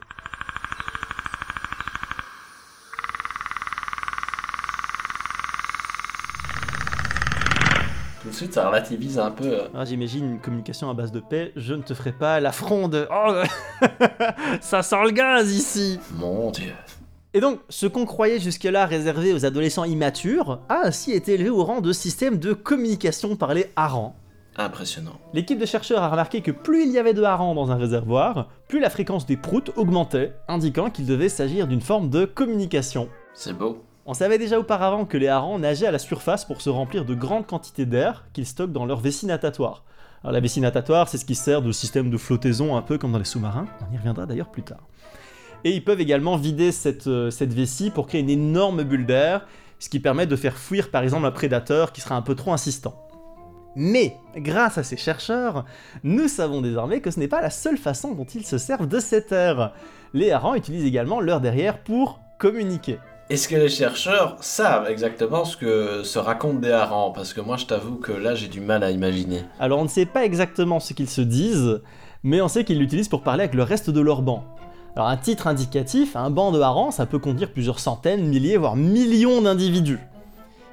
Ça 8.50 8.68
relativise 8.68 9.18
un 9.18 9.30
peu. 9.30 9.44
euh. 9.46 9.68
Ah, 9.74 9.84
J'imagine 9.84 10.24
une 10.32 10.40
communication 10.40 10.90
à 10.90 10.94
base 10.94 11.12
de 11.12 11.20
paix, 11.20 11.52
je 11.56 11.74
ne 11.74 11.82
te 11.82 11.94
ferai 11.94 12.12
pas 12.12 12.40
l'affront 12.40 12.88
de... 12.88 13.06
Oh, 13.10 13.42
ça 14.60 14.82
sent 14.82 15.02
le 15.04 15.10
gaz 15.10 15.52
ici 15.52 15.98
Mon 16.18 16.50
dieu. 16.50 16.72
Et 17.34 17.40
donc, 17.40 17.60
ce 17.70 17.86
qu'on 17.86 18.04
croyait 18.04 18.38
jusque-là 18.38 18.84
réservé 18.86 19.32
aux 19.32 19.46
adolescents 19.46 19.84
immatures 19.84 20.60
a 20.68 20.80
ainsi 20.84 21.12
été 21.12 21.34
élevé 21.34 21.48
au 21.50 21.64
rang 21.64 21.80
de 21.80 21.92
système 21.92 22.38
de 22.38 22.52
communication 22.52 23.36
par 23.36 23.54
les 23.54 23.70
harengs. 23.76 24.14
Impressionnant. 24.58 25.18
L'équipe 25.32 25.58
de 25.58 25.64
chercheurs 25.64 26.02
a 26.02 26.10
remarqué 26.10 26.42
que 26.42 26.50
plus 26.50 26.84
il 26.84 26.92
y 26.92 26.98
avait 26.98 27.14
de 27.14 27.22
harengs 27.22 27.54
dans 27.54 27.70
un 27.70 27.76
réservoir, 27.76 28.48
plus 28.68 28.80
la 28.80 28.90
fréquence 28.90 29.24
des 29.24 29.38
proutes 29.38 29.70
augmentait, 29.76 30.34
indiquant 30.46 30.90
qu'il 30.90 31.06
devait 31.06 31.30
s'agir 31.30 31.66
d'une 31.66 31.80
forme 31.80 32.10
de 32.10 32.26
communication. 32.26 33.08
C'est 33.32 33.54
beau. 33.56 33.82
On 34.04 34.14
savait 34.14 34.38
déjà 34.38 34.58
auparavant 34.58 35.04
que 35.04 35.16
les 35.16 35.28
harengs 35.28 35.60
nageaient 35.60 35.86
à 35.86 35.92
la 35.92 36.00
surface 36.00 36.44
pour 36.44 36.60
se 36.60 36.68
remplir 36.68 37.04
de 37.04 37.14
grandes 37.14 37.46
quantités 37.46 37.86
d'air 37.86 38.24
qu'ils 38.32 38.46
stockent 38.46 38.72
dans 38.72 38.84
leur 38.84 38.98
vessie 38.98 39.26
natatoire. 39.26 39.84
Alors 40.24 40.32
la 40.32 40.40
vessie 40.40 40.60
natatoire, 40.60 41.08
c'est 41.08 41.18
ce 41.18 41.24
qui 41.24 41.36
sert 41.36 41.62
de 41.62 41.70
système 41.70 42.10
de 42.10 42.16
flottaison 42.16 42.76
un 42.76 42.82
peu 42.82 42.98
comme 42.98 43.12
dans 43.12 43.18
les 43.18 43.24
sous-marins, 43.24 43.66
on 43.88 43.94
y 43.94 43.96
reviendra 43.96 44.26
d'ailleurs 44.26 44.50
plus 44.50 44.64
tard. 44.64 44.80
Et 45.62 45.70
ils 45.70 45.84
peuvent 45.84 46.00
également 46.00 46.36
vider 46.36 46.72
cette, 46.72 47.06
euh, 47.06 47.30
vessie 47.42 47.90
pour 47.90 48.08
créer 48.08 48.22
une 48.22 48.30
énorme 48.30 48.82
bulle 48.82 49.06
d'air, 49.06 49.46
ce 49.78 49.88
qui 49.88 50.00
permet 50.00 50.26
de 50.26 50.34
faire 50.34 50.56
fuir 50.56 50.90
par 50.90 51.04
exemple 51.04 51.26
un 51.26 51.30
prédateur 51.30 51.92
qui 51.92 52.00
sera 52.00 52.16
un 52.16 52.22
peu 52.22 52.34
trop 52.34 52.52
insistant. 52.52 52.96
Mais, 53.76 54.16
grâce 54.36 54.78
à 54.78 54.82
ces 54.82 54.96
chercheurs, 54.96 55.64
nous 56.02 56.26
savons 56.26 56.60
désormais 56.60 57.00
que 57.00 57.12
ce 57.12 57.20
n'est 57.20 57.28
pas 57.28 57.40
la 57.40 57.50
seule 57.50 57.78
façon 57.78 58.14
dont 58.14 58.24
ils 58.24 58.44
se 58.44 58.58
servent 58.58 58.88
de 58.88 58.98
cet 58.98 59.30
air. 59.30 59.72
Les 60.12 60.32
harengs 60.32 60.56
utilisent 60.56 60.84
également 60.84 61.20
leur 61.20 61.40
derrière 61.40 61.78
pour 61.78 62.20
communiquer. 62.38 62.98
Est-ce 63.30 63.48
que 63.48 63.56
les 63.56 63.68
chercheurs 63.68 64.36
savent 64.40 64.90
exactement 64.90 65.44
ce 65.44 65.56
que 65.56 66.02
se 66.02 66.18
racontent 66.18 66.58
des 66.58 66.72
harengs 66.72 67.12
Parce 67.14 67.32
que 67.32 67.40
moi, 67.40 67.56
je 67.56 67.66
t'avoue 67.66 67.96
que 67.96 68.12
là, 68.12 68.34
j'ai 68.34 68.48
du 68.48 68.60
mal 68.60 68.82
à 68.82 68.90
imaginer. 68.90 69.42
Alors 69.58 69.78
on 69.78 69.84
ne 69.84 69.88
sait 69.88 70.06
pas 70.06 70.24
exactement 70.24 70.80
ce 70.80 70.92
qu'ils 70.92 71.08
se 71.08 71.22
disent, 71.22 71.80
mais 72.24 72.40
on 72.42 72.48
sait 72.48 72.64
qu'ils 72.64 72.78
l'utilisent 72.78 73.08
pour 73.08 73.22
parler 73.22 73.44
avec 73.44 73.54
le 73.54 73.62
reste 73.62 73.90
de 73.90 74.00
leur 74.00 74.22
banc. 74.22 74.44
Alors 74.96 75.08
un 75.08 75.16
titre 75.16 75.46
indicatif, 75.46 76.16
un 76.16 76.28
banc 76.28 76.52
de 76.52 76.60
harengs, 76.60 76.90
ça 76.90 77.06
peut 77.06 77.18
contenir 77.18 77.52
plusieurs 77.52 77.78
centaines, 77.78 78.26
milliers, 78.26 78.58
voire 78.58 78.76
millions 78.76 79.40
d'individus, 79.40 80.00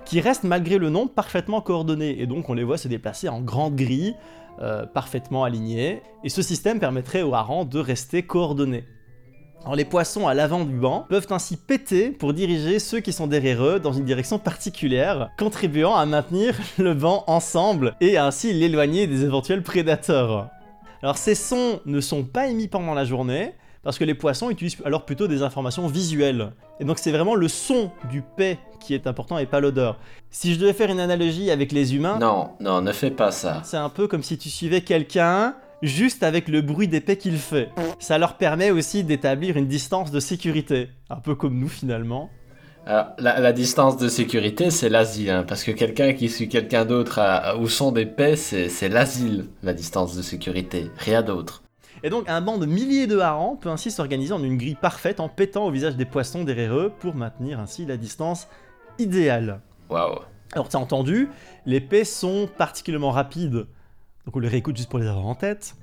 qui 0.03 0.20
restent 0.20 0.44
malgré 0.44 0.77
le 0.77 0.89
nom 0.89 1.08
parfaitement 1.08 1.62
coordonnés, 1.62 2.20
et 2.20 2.27
donc 2.27 2.50
on 2.50 2.53
les 2.53 2.65
voit 2.65 2.77
se 2.77 2.89
déplacer 2.89 3.29
en 3.29 3.39
grande 3.39 3.76
grille, 3.76 4.15
euh, 4.60 4.86
parfaitement 4.86 5.45
alignés, 5.45 6.02
et 6.26 6.30
ce 6.30 6.41
système 6.41 6.80
permettrait 6.80 7.21
aux 7.21 7.34
harengs 7.34 7.63
de 7.63 7.80
rester 7.80 8.24
coordonnés. 8.24 8.84
Alors 9.63 9.76
les 9.76 9.86
poissons 9.86 10.28
à 10.28 10.34
l'avant 10.34 10.63
du 10.63 10.74
banc 10.76 11.06
peuvent 11.10 11.28
ainsi 11.32 11.58
péter 11.58 12.10
pour 12.12 12.34
diriger 12.34 12.80
ceux 12.80 13.02
qui 13.02 13.12
sont 13.13 13.28
derrière 13.28 13.63
eux 13.63 13.80
dans 13.80 13.91
une 13.93 14.06
direction 14.06 14.39
particulière, 14.39 15.30
contribuant 15.38 15.95
à 15.95 16.06
maintenir 16.06 16.56
le 16.78 16.93
banc 16.93 17.24
ensemble 17.28 17.95
et 18.02 18.17
ainsi 18.17 18.54
l'éloigner 18.54 19.06
des 19.06 19.24
éventuels 19.26 19.62
prédateurs. 19.62 20.48
Alors 21.04 21.17
ces 21.17 21.36
sons 21.36 21.82
ne 21.86 22.00
sont 22.02 22.24
pas 22.24 22.48
émis 22.48 22.67
pendant 22.67 22.93
la 22.93 23.06
journée, 23.06 23.54
parce 23.84 23.98
que 23.98 24.04
les 24.04 24.13
poissons 24.15 24.50
utilisent 24.50 24.78
alors 24.86 25.06
plutôt 25.06 25.28
des 25.28 25.43
informations 25.43 25.88
visuelles. 25.88 26.52
Et 26.80 26.86
donc 26.86 26.98
c'est 27.00 27.12
vraiment 27.12 27.36
le 27.36 27.48
son 27.48 27.91
du 28.10 28.22
paix 28.22 28.58
qui 28.80 28.93
est 28.93 29.08
important 29.08 29.38
et 29.38 29.45
pas 29.45 29.60
l'odeur. 29.60 29.98
Si 30.32 30.54
je 30.54 30.60
devais 30.60 30.74
faire 30.74 30.89
une 30.89 31.00
analogie 31.00 31.52
avec 31.52 31.72
les 31.74 31.95
humains, 31.95 32.17
Non, 32.19 32.52
non, 32.60 32.82
ne 32.82 32.91
fais 32.91 33.12
pas 33.12 33.32
ça. 33.32 33.62
c'est 33.63 33.78
un 33.78 33.89
peu 33.89 34.08
comme 34.08 34.24
si 34.24 34.38
tu 34.38 34.50
suivais 34.50 34.82
quelqu'un 34.82 35.56
juste 35.82 36.24
avec 36.24 36.48
le 36.48 36.62
bruit 36.62 36.88
d'épée 36.88 37.18
qu'il 37.18 37.38
fait. 37.38 37.70
Ça 38.00 38.18
leur 38.18 38.38
permet 38.38 38.72
aussi 38.72 39.04
d'établir 39.04 39.58
une 39.58 39.68
distance 39.68 40.12
de 40.12 40.20
sécurité, 40.20 40.89
un 41.10 41.18
peu 41.18 41.36
comme 41.36 41.58
nous 41.60 41.70
finalement. 41.70 42.30
Alors, 42.86 43.08
la, 43.20 43.39
la 43.39 43.54
distance 43.54 43.98
de 43.98 44.08
sécurité, 44.08 44.72
c'est 44.72 44.89
l'asile, 44.89 45.30
hein, 45.30 45.46
parce 45.48 45.63
que 45.63 45.72
quelqu'un 45.72 46.13
qui 46.13 46.28
suit 46.30 46.50
quelqu'un 46.50 46.86
d'autre 46.86 47.20
à- 47.20 47.36
à- 47.38 47.56
au 47.56 47.68
son 47.68 47.92
d'épée, 47.92 48.36
c'est 48.36 48.68
c'est 48.70 48.89
l'asile, 48.89 49.46
la 49.63 49.74
distance 49.74 50.15
de 50.15 50.22
sécurité, 50.22 50.89
rien 50.98 51.22
d'autre. 51.22 51.62
Et 52.02 52.10
donc 52.10 52.30
un 52.30 52.39
banc 52.42 52.58
de 52.58 52.65
milliers 52.65 53.06
de 53.08 53.20
harengs 53.20 53.58
peut 53.58 53.70
ainsi 53.70 53.92
s'organiser 53.92 54.34
en 54.34 54.42
une 54.44 54.58
grille 54.58 54.78
parfaite 54.80 55.20
en 55.20 55.28
pétant 55.28 55.65
au 55.68 55.72
visage 55.72 55.98
des 55.98 56.06
poissons 56.06 56.46
derrière 56.46 56.74
eux 56.74 56.92
pour 57.00 57.13
maintenir 57.13 57.60
ainsi 57.60 57.86
la 57.86 57.98
distance 57.98 58.48
idéale. 58.98 59.60
Waouh. 59.89 60.20
Alors 60.54 60.70
t'as 60.70 60.78
entendu, 60.80 61.28
les 61.65 61.82
paix 61.82 62.06
sont 62.06 62.50
particulièrement 62.58 63.12
rapides. 63.12 63.68
Donc 64.25 64.36
on 64.36 64.39
les 64.39 64.47
réécoute 64.47 64.77
juste 64.77 64.89
pour 64.89 64.99
les 64.99 65.08
avoir 65.08 65.25
en 65.25 65.36
tête. 65.36 65.75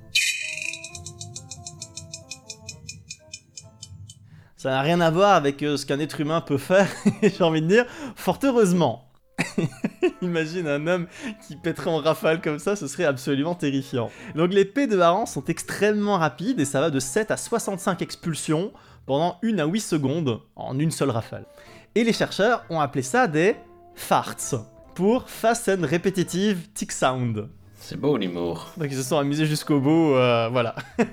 Ça 4.56 4.70
n'a 4.70 4.80
rien 4.80 5.00
à 5.00 5.10
voir 5.10 5.34
avec 5.34 5.62
euh, 5.62 5.76
ce 5.76 5.86
qu'un 5.86 6.00
être 6.00 6.20
humain 6.20 6.40
peut 6.40 6.58
faire, 6.58 6.88
j'ai 7.22 7.44
envie 7.44 7.62
de 7.62 7.68
dire, 7.68 7.86
fort 8.16 8.38
heureusement. 8.42 9.06
Imagine 10.22 10.66
un 10.66 10.86
homme 10.86 11.06
qui 11.46 11.56
pèterait 11.56 11.90
en 11.90 11.98
rafale 11.98 12.40
comme 12.40 12.58
ça, 12.58 12.74
ce 12.74 12.86
serait 12.86 13.04
absolument 13.04 13.54
terrifiant. 13.54 14.10
Donc 14.34 14.52
les 14.52 14.64
P 14.64 14.86
de 14.86 14.98
harengs 14.98 15.26
sont 15.26 15.44
extrêmement 15.44 16.16
rapides 16.16 16.58
et 16.58 16.64
ça 16.64 16.80
va 16.80 16.90
de 16.90 16.98
7 16.98 17.30
à 17.30 17.36
65 17.36 18.00
expulsions 18.02 18.72
pendant 19.04 19.38
1 19.44 19.58
à 19.58 19.66
8 19.66 19.80
secondes 19.80 20.40
en 20.56 20.78
une 20.78 20.90
seule 20.90 21.10
rafale. 21.10 21.46
Et 21.94 22.02
les 22.02 22.12
chercheurs 22.12 22.64
ont 22.70 22.80
appelé 22.80 23.02
ça 23.02 23.28
des 23.28 23.56
farts 23.94 24.54
pour 24.94 25.28
Fast 25.28 25.68
and 25.68 25.82
Repetitive 25.82 26.68
Tick 26.74 26.92
Sound. 26.92 27.48
C'est 27.88 28.00
beau 28.00 28.16
l'humour. 28.16 28.66
Donc 28.78 28.88
ils 28.90 28.96
se 28.96 29.04
sont 29.04 29.16
amusés 29.16 29.46
jusqu'au 29.46 29.78
bout, 29.78 30.14
euh, 30.14 30.48
voilà. 30.50 30.74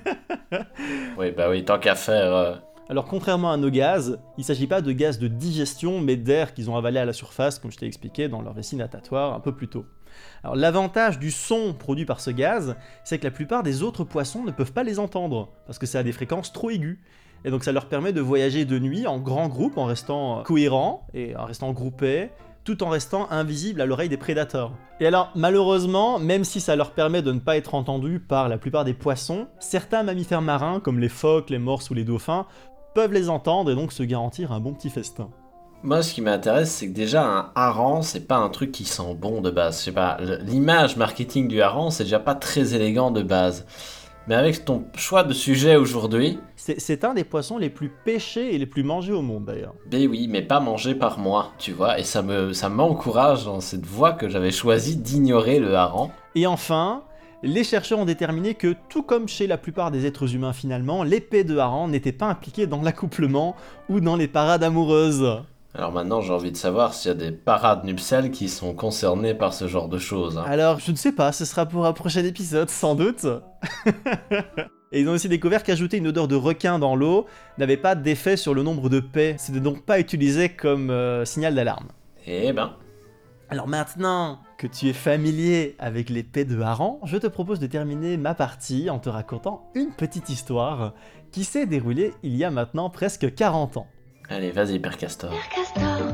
Oui, 1.16 1.30
bah 1.30 1.48
oui, 1.48 1.64
tant 1.64 1.78
qu'à 1.78 1.94
faire. 1.94 2.34
euh, 2.34 2.56
Alors 2.88 3.04
contrairement 3.04 3.52
à 3.52 3.56
nos 3.56 3.70
gaz, 3.70 4.18
il 4.36 4.40
ne 4.40 4.44
s'agit 4.44 4.66
pas 4.66 4.80
de 4.80 4.90
gaz 4.90 5.20
de 5.20 5.28
digestion, 5.28 6.00
mais 6.00 6.16
d'air 6.16 6.52
qu'ils 6.52 6.68
ont 6.70 6.76
avalé 6.76 6.98
à 6.98 7.04
la 7.04 7.12
surface, 7.12 7.60
comme 7.60 7.70
je 7.70 7.76
t'ai 7.76 7.86
expliqué 7.86 8.26
dans 8.26 8.42
leur 8.42 8.54
vessie 8.54 8.74
natatoire 8.74 9.34
un 9.34 9.38
peu 9.38 9.54
plus 9.54 9.68
tôt. 9.68 9.86
Alors 10.42 10.56
l'avantage 10.56 11.20
du 11.20 11.30
son 11.30 11.74
produit 11.74 12.06
par 12.06 12.18
ce 12.18 12.30
gaz, 12.32 12.74
c'est 13.04 13.20
que 13.20 13.24
la 13.24 13.30
plupart 13.30 13.62
des 13.62 13.84
autres 13.84 14.02
poissons 14.02 14.42
ne 14.42 14.50
peuvent 14.50 14.72
pas 14.72 14.82
les 14.82 14.98
entendre, 14.98 15.50
parce 15.66 15.78
que 15.78 15.86
c'est 15.86 15.98
à 15.98 16.02
des 16.02 16.10
fréquences 16.10 16.52
trop 16.52 16.70
aiguës. 16.70 16.98
Et 17.44 17.52
donc 17.52 17.62
ça 17.62 17.70
leur 17.70 17.86
permet 17.86 18.12
de 18.12 18.20
voyager 18.20 18.64
de 18.64 18.80
nuit 18.80 19.06
en 19.06 19.20
grand 19.20 19.46
groupe, 19.46 19.78
en 19.78 19.84
restant 19.84 20.42
cohérents 20.42 21.06
et 21.14 21.36
en 21.36 21.44
restant 21.44 21.72
groupés, 21.72 22.30
tout 22.64 22.82
en 22.82 22.88
restant 22.88 23.30
invisibles 23.30 23.80
à 23.80 23.86
l'oreille 23.86 24.08
des 24.08 24.16
prédateurs. 24.16 24.72
Et 25.00 25.06
alors, 25.06 25.30
malheureusement, 25.34 26.18
même 26.18 26.44
si 26.44 26.60
ça 26.60 26.76
leur 26.76 26.92
permet 26.92 27.22
de 27.22 27.32
ne 27.32 27.40
pas 27.40 27.56
être 27.56 27.74
entendus 27.74 28.20
par 28.20 28.48
la 28.48 28.58
plupart 28.58 28.84
des 28.84 28.94
poissons, 28.94 29.48
certains 29.60 30.02
mammifères 30.02 30.42
marins, 30.42 30.80
comme 30.80 30.98
les 30.98 31.08
phoques, 31.08 31.50
les 31.50 31.58
morses 31.58 31.90
ou 31.90 31.94
les 31.94 32.04
dauphins, 32.04 32.46
peuvent 32.94 33.12
les 33.12 33.28
entendre 33.28 33.70
et 33.70 33.74
donc 33.74 33.92
se 33.92 34.02
garantir 34.02 34.52
un 34.52 34.60
bon 34.60 34.72
petit 34.72 34.90
festin. 34.90 35.30
Moi, 35.82 36.02
ce 36.02 36.14
qui 36.14 36.22
m'intéresse, 36.22 36.70
c'est 36.70 36.88
que 36.88 36.94
déjà, 36.94 37.26
un 37.26 37.52
hareng, 37.54 38.00
c'est 38.00 38.26
pas 38.26 38.38
un 38.38 38.48
truc 38.48 38.72
qui 38.72 38.84
sent 38.84 39.14
bon 39.14 39.42
de 39.42 39.50
base. 39.50 39.80
Je 39.80 39.84
sais 39.84 39.92
pas, 39.92 40.16
l'image 40.40 40.96
marketing 40.96 41.46
du 41.46 41.60
hareng, 41.60 41.90
c'est 41.90 42.04
déjà 42.04 42.20
pas 42.20 42.34
très 42.34 42.74
élégant 42.74 43.10
de 43.10 43.22
base. 43.22 43.66
Mais 44.26 44.34
avec 44.34 44.64
ton 44.64 44.84
choix 44.96 45.22
de 45.22 45.34
sujet 45.34 45.76
aujourd'hui, 45.76 46.38
C'est 46.56 47.04
un 47.04 47.12
des 47.12 47.24
poissons 47.24 47.58
les 47.58 47.68
plus 47.68 47.90
pêchés 47.90 48.54
et 48.54 48.58
les 48.58 48.64
plus 48.64 48.82
mangés 48.82 49.12
au 49.12 49.20
monde 49.20 49.44
d'ailleurs. 49.44 49.74
ben 49.90 50.08
oui, 50.08 50.28
mais 50.30 50.40
pas 50.40 50.60
mangé 50.60 50.94
par 50.94 51.18
moi, 51.18 51.52
tu 51.58 51.72
vois. 51.72 51.98
Et 51.98 52.04
ça 52.04 52.22
me, 52.22 52.54
ça 52.54 52.70
m'encourage 52.70 53.44
dans 53.44 53.60
cette 53.60 53.84
voie 53.84 54.12
que 54.12 54.30
j'avais 54.30 54.50
choisi 54.50 54.96
d'ignorer 54.96 55.58
le 55.58 55.74
hareng. 55.74 56.10
Et 56.34 56.46
enfin, 56.46 57.02
les 57.42 57.64
chercheurs 57.64 57.98
ont 57.98 58.06
déterminé 58.06 58.54
que, 58.54 58.74
tout 58.88 59.02
comme 59.02 59.28
chez 59.28 59.46
la 59.46 59.58
plupart 59.58 59.90
des 59.90 60.06
êtres 60.06 60.34
humains 60.34 60.54
finalement, 60.54 61.02
l'épée 61.02 61.44
de 61.44 61.58
hareng 61.58 61.90
n'était 61.90 62.12
pas 62.12 62.26
impliquée 62.26 62.66
dans 62.66 62.80
l'accouplement 62.80 63.54
ou 63.90 64.00
dans 64.00 64.16
les 64.16 64.28
parades 64.28 64.64
amoureuses. 64.64 65.42
Alors 65.76 65.90
maintenant, 65.90 66.20
j'ai 66.20 66.32
envie 66.32 66.52
de 66.52 66.56
savoir 66.56 66.94
s'il 66.94 67.08
y 67.08 67.12
a 67.12 67.16
des 67.16 67.32
parades 67.32 67.84
nuptiales 67.84 68.30
qui 68.30 68.48
sont 68.48 68.74
concernées 68.74 69.34
par 69.34 69.52
ce 69.52 69.66
genre 69.66 69.88
de 69.88 69.98
choses. 69.98 70.38
hein. 70.38 70.44
Alors, 70.46 70.78
je 70.78 70.92
ne 70.92 70.96
sais 70.96 71.10
pas, 71.10 71.32
ce 71.32 71.44
sera 71.44 71.66
pour 71.66 71.84
un 71.84 71.92
prochain 71.92 72.24
épisode, 72.24 72.70
sans 72.70 72.94
doute. 72.94 73.26
Et 74.92 75.00
ils 75.00 75.08
ont 75.08 75.12
aussi 75.12 75.28
découvert 75.28 75.64
qu'ajouter 75.64 75.96
une 75.96 76.06
odeur 76.06 76.28
de 76.28 76.36
requin 76.36 76.78
dans 76.78 76.94
l'eau 76.94 77.26
n'avait 77.58 77.76
pas 77.76 77.96
d'effet 77.96 78.36
sur 78.36 78.54
le 78.54 78.62
nombre 78.62 78.88
de 78.88 79.00
paix. 79.00 79.34
C'était 79.36 79.58
donc 79.58 79.84
pas 79.84 79.98
utilisé 79.98 80.50
comme 80.50 80.90
euh, 80.90 81.24
signal 81.24 81.56
d'alarme. 81.56 81.88
Eh 82.28 82.52
ben, 82.52 82.76
Alors 83.50 83.66
maintenant 83.66 84.38
que 84.58 84.68
tu 84.68 84.88
es 84.88 84.92
familier 84.92 85.74
avec 85.80 86.08
les 86.08 86.22
paix 86.22 86.44
de 86.44 86.60
hareng, 86.60 87.00
je 87.02 87.16
te 87.16 87.26
propose 87.26 87.58
de 87.58 87.66
terminer 87.66 88.16
ma 88.16 88.36
partie 88.36 88.88
en 88.90 89.00
te 89.00 89.08
racontant 89.08 89.72
une 89.74 89.90
petite 89.90 90.28
histoire 90.28 90.94
qui 91.32 91.42
s'est 91.42 91.66
déroulée 91.66 92.14
il 92.22 92.36
y 92.36 92.44
a 92.44 92.52
maintenant 92.52 92.88
presque 92.90 93.34
40 93.34 93.78
ans. 93.78 93.88
Allez, 94.34 94.50
vas-y, 94.50 94.78
Père 94.78 94.96
Castor. 94.96 95.32
Castor, 95.54 96.08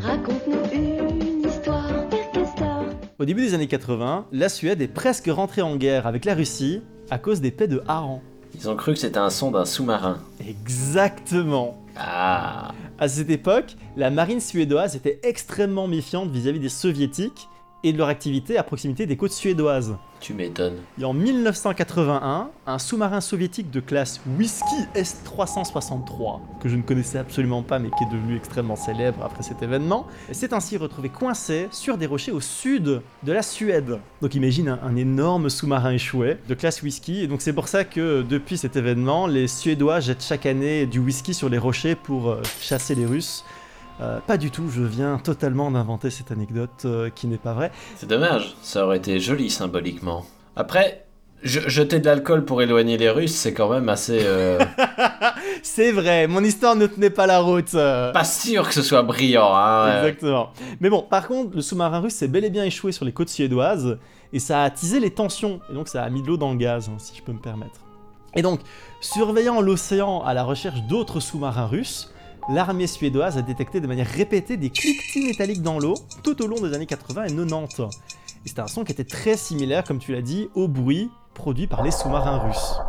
raconte-nous 0.00 0.72
une 0.72 1.42
histoire, 1.48 2.08
Père 2.08 2.30
Castor. 2.32 2.84
Au 3.18 3.24
début 3.24 3.42
des 3.42 3.54
années 3.54 3.68
80, 3.68 4.26
la 4.32 4.48
Suède 4.48 4.82
est 4.82 4.88
presque 4.88 5.28
rentrée 5.28 5.62
en 5.62 5.76
guerre 5.76 6.06
avec 6.06 6.24
la 6.24 6.34
Russie 6.34 6.82
à 7.10 7.18
cause 7.18 7.40
des 7.40 7.50
paix 7.50 7.68
de 7.68 7.82
hareng. 7.86 8.20
Ils 8.54 8.68
ont 8.68 8.76
cru 8.76 8.92
que 8.94 8.98
c'était 8.98 9.18
un 9.18 9.30
son 9.30 9.50
d'un 9.50 9.64
sous-marin. 9.64 10.18
Exactement 10.46 11.82
Ah, 11.96 12.72
À 12.98 13.08
cette 13.08 13.30
époque, 13.30 13.76
la 13.96 14.10
marine 14.10 14.40
suédoise 14.40 14.96
était 14.96 15.20
extrêmement 15.22 15.88
méfiante 15.88 16.30
vis-à-vis 16.30 16.60
des 16.60 16.68
soviétiques 16.68 17.48
et 17.84 17.92
de 17.92 17.98
leur 17.98 18.08
activité 18.08 18.56
à 18.56 18.62
proximité 18.62 19.06
des 19.06 19.16
côtes 19.16 19.32
suédoises. 19.32 19.96
tu 20.20 20.34
m'étonnes. 20.34 20.76
Et 21.00 21.04
en 21.04 21.12
1981, 21.12 22.50
un 22.66 22.78
sous-marin 22.78 23.20
soviétique 23.20 23.70
de 23.70 23.80
classe 23.80 24.20
Whisky 24.38 24.86
S-363, 24.94 26.40
que 26.60 26.68
je 26.68 26.76
ne 26.76 26.82
connaissais 26.82 27.18
absolument 27.18 27.62
pas 27.62 27.78
mais 27.78 27.90
qui 27.90 28.04
est 28.04 28.12
devenu 28.12 28.36
extrêmement 28.36 28.76
célèbre 28.76 29.24
après 29.24 29.42
cet 29.42 29.62
événement, 29.62 30.06
s'est 30.30 30.54
ainsi 30.54 30.76
retrouvé 30.76 31.08
coincé 31.08 31.68
sur 31.72 31.98
des 31.98 32.06
rochers 32.06 32.32
au 32.32 32.40
sud 32.40 33.02
de 33.22 33.32
la 33.32 33.42
Suède. 33.42 33.98
Donc 34.20 34.34
imagine 34.34 34.68
un, 34.68 34.80
un 34.82 34.96
énorme 34.96 35.50
sous-marin 35.50 35.92
échoué 35.92 36.38
de 36.48 36.54
classe 36.54 36.82
whisky, 36.82 37.22
et 37.22 37.26
donc 37.26 37.42
c'est 37.42 37.52
pour 37.52 37.68
ça 37.68 37.84
que 37.84 38.22
depuis 38.22 38.56
cet 38.56 38.76
événement, 38.76 39.26
les 39.26 39.48
Suédois 39.48 40.00
jettent 40.00 40.24
chaque 40.24 40.46
année 40.46 40.86
du 40.86 41.00
whisky 41.00 41.34
sur 41.34 41.48
les 41.48 41.58
rochers 41.58 41.96
pour 41.96 42.30
euh, 42.30 42.42
chasser 42.60 42.94
les 42.94 43.06
Russes. 43.06 43.44
Euh, 44.00 44.18
pas 44.26 44.36
du 44.36 44.50
tout, 44.50 44.68
je 44.68 44.82
viens 44.82 45.18
totalement 45.18 45.70
d'inventer 45.70 46.10
cette 46.10 46.32
anecdote 46.32 46.70
euh, 46.84 47.10
qui 47.14 47.26
n'est 47.26 47.36
pas 47.36 47.52
vraie. 47.52 47.70
C'est 47.96 48.08
dommage, 48.08 48.54
ça 48.62 48.84
aurait 48.84 48.96
été 48.96 49.20
joli 49.20 49.48
symboliquement. 49.50 50.24
Après, 50.56 51.04
je- 51.42 51.68
jeter 51.68 52.00
de 52.00 52.06
l'alcool 52.06 52.44
pour 52.44 52.62
éloigner 52.62 52.96
les 52.96 53.10
Russes, 53.10 53.34
c'est 53.34 53.52
quand 53.52 53.68
même 53.68 53.88
assez... 53.88 54.20
euh, 54.22 54.58
C'est 55.62 55.92
vrai, 55.92 56.26
mon 56.26 56.42
histoire 56.42 56.74
ne 56.74 56.86
tenait 56.86 57.10
pas 57.10 57.26
la 57.26 57.38
route. 57.40 57.72
pas 57.72 58.24
sûr 58.24 58.66
que 58.66 58.74
ce 58.74 58.82
soit 58.82 59.02
brillant, 59.02 59.54
hein. 59.54 59.98
Exactement. 60.02 60.50
Mais 60.80 60.90
bon, 60.90 61.02
par 61.02 61.28
contre, 61.28 61.54
le 61.54 61.62
sous-marin 61.62 62.00
russe 62.00 62.14
s'est 62.14 62.28
bel 62.28 62.44
et 62.44 62.50
bien 62.50 62.64
échoué 62.64 62.90
sur 62.90 63.04
les 63.04 63.12
côtes 63.12 63.28
suédoises 63.28 63.98
et 64.32 64.38
ça 64.40 64.62
a 64.62 64.64
attisé 64.64 64.98
les 64.98 65.10
tensions 65.10 65.60
et 65.70 65.74
donc 65.74 65.86
ça 65.88 66.02
a 66.02 66.10
mis 66.10 66.22
de 66.22 66.26
l'eau 66.26 66.36
dans 66.36 66.50
le 66.52 66.56
gaz, 66.58 66.88
hein, 66.88 66.96
si 66.98 67.14
je 67.16 67.22
peux 67.22 67.32
me 67.32 67.38
permettre. 67.38 67.80
Et 68.34 68.42
donc, 68.42 68.60
surveillant 69.00 69.60
l'océan 69.60 70.22
à 70.22 70.34
la 70.34 70.42
recherche 70.42 70.80
d'autres 70.88 71.20
sous-marins 71.20 71.66
russes, 71.66 72.12
l'armée 72.48 72.86
suédoise 72.86 73.38
a 73.38 73.42
détecté 73.42 73.80
de 73.80 73.86
manière 73.86 74.06
répétée 74.06 74.56
des 74.56 74.70
cliquetis 74.70 75.24
métalliques 75.24 75.62
dans 75.62 75.78
l'eau 75.78 75.94
tout 76.22 76.42
au 76.42 76.46
long 76.46 76.60
des 76.60 76.74
années 76.74 76.86
80 76.86 77.24
et 77.24 77.34
90. 77.34 77.82
Et 78.44 78.48
c'était 78.48 78.60
un 78.60 78.66
son 78.66 78.84
qui 78.84 78.92
était 78.92 79.04
très 79.04 79.36
similaire, 79.36 79.84
comme 79.84 79.98
tu 79.98 80.12
l'as 80.12 80.22
dit, 80.22 80.48
au 80.54 80.68
bruit 80.68 81.10
produit 81.34 81.66
par 81.66 81.82
les 81.82 81.90
sous-marins 81.90 82.38
russes. 82.38 82.80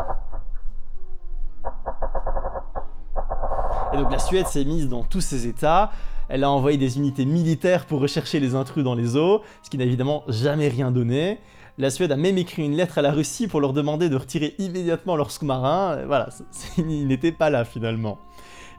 Et 3.93 3.97
donc 3.97 4.11
la 4.11 4.19
Suède 4.19 4.47
s'est 4.47 4.65
mise 4.65 4.89
dans 4.89 5.03
tous 5.03 5.21
ses 5.21 5.47
états. 5.47 5.91
Elle 6.29 6.43
a 6.43 6.49
envoyé 6.49 6.77
des 6.77 6.97
unités 6.97 7.25
militaires 7.25 7.85
pour 7.85 7.99
rechercher 7.99 8.39
les 8.39 8.55
intrus 8.55 8.83
dans 8.83 8.95
les 8.95 9.15
eaux, 9.15 9.41
ce 9.61 9.69
qui 9.69 9.77
n'a 9.77 9.83
évidemment 9.83 10.23
jamais 10.27 10.67
rien 10.67 10.89
donné. 10.89 11.39
La 11.77 11.89
Suède 11.89 12.11
a 12.11 12.15
même 12.15 12.37
écrit 12.37 12.63
une 12.63 12.75
lettre 12.75 12.97
à 12.97 13.01
la 13.01 13.11
Russie 13.11 13.47
pour 13.47 13.61
leur 13.61 13.73
demander 13.73 14.09
de 14.09 14.15
retirer 14.15 14.55
immédiatement 14.57 15.15
leurs 15.15 15.31
sous-marins. 15.31 16.03
Voilà, 16.05 16.29
ils 16.77 17.07
n'étaient 17.07 17.31
pas 17.31 17.49
là 17.49 17.65
finalement. 17.65 18.19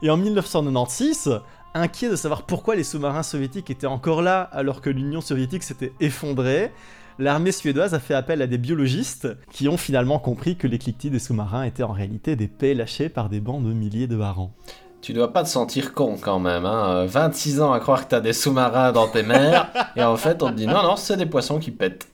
Et 0.01 0.09
en 0.09 0.17
1996, 0.17 1.41
inquiet 1.73 2.09
de 2.09 2.15
savoir 2.15 2.43
pourquoi 2.43 2.75
les 2.75 2.83
sous-marins 2.83 3.23
soviétiques 3.23 3.69
étaient 3.69 3.87
encore 3.87 4.21
là 4.21 4.41
alors 4.41 4.81
que 4.81 4.89
l'Union 4.89 5.21
soviétique 5.21 5.63
s'était 5.63 5.93
effondrée, 5.99 6.71
l'armée 7.19 7.51
suédoise 7.51 7.93
a 7.93 7.99
fait 7.99 8.13
appel 8.13 8.41
à 8.41 8.47
des 8.47 8.57
biologistes 8.57 9.27
qui 9.51 9.67
ont 9.67 9.77
finalement 9.77 10.19
compris 10.19 10.55
que 10.55 10.67
les 10.67 10.77
cliquetis 10.77 11.09
des 11.09 11.19
sous-marins 11.19 11.63
étaient 11.63 11.83
en 11.83 11.91
réalité 11.91 12.35
des 12.35 12.47
paix 12.47 12.73
lâchées 12.73 13.09
par 13.09 13.29
des 13.29 13.39
bancs 13.39 13.63
de 13.63 13.73
milliers 13.73 14.07
de 14.07 14.19
harengs. 14.19 14.51
Tu 15.01 15.13
dois 15.13 15.31
pas 15.31 15.43
te 15.43 15.49
sentir 15.49 15.93
con 15.93 16.17
quand 16.19 16.39
même, 16.39 16.65
hein. 16.65 17.03
Euh, 17.03 17.05
26 17.05 17.61
ans 17.61 17.73
à 17.73 17.79
croire 17.79 18.05
que 18.05 18.09
t'as 18.09 18.21
des 18.21 18.33
sous-marins 18.33 18.91
dans 18.91 19.07
tes 19.07 19.21
mers, 19.21 19.67
et 19.95 20.03
en 20.03 20.17
fait 20.17 20.41
on 20.41 20.49
te 20.49 20.55
dit 20.55 20.65
non, 20.65 20.81
non, 20.81 20.95
c'est 20.95 21.17
des 21.17 21.27
poissons 21.27 21.59
qui 21.59 21.71
pètent. 21.71 22.07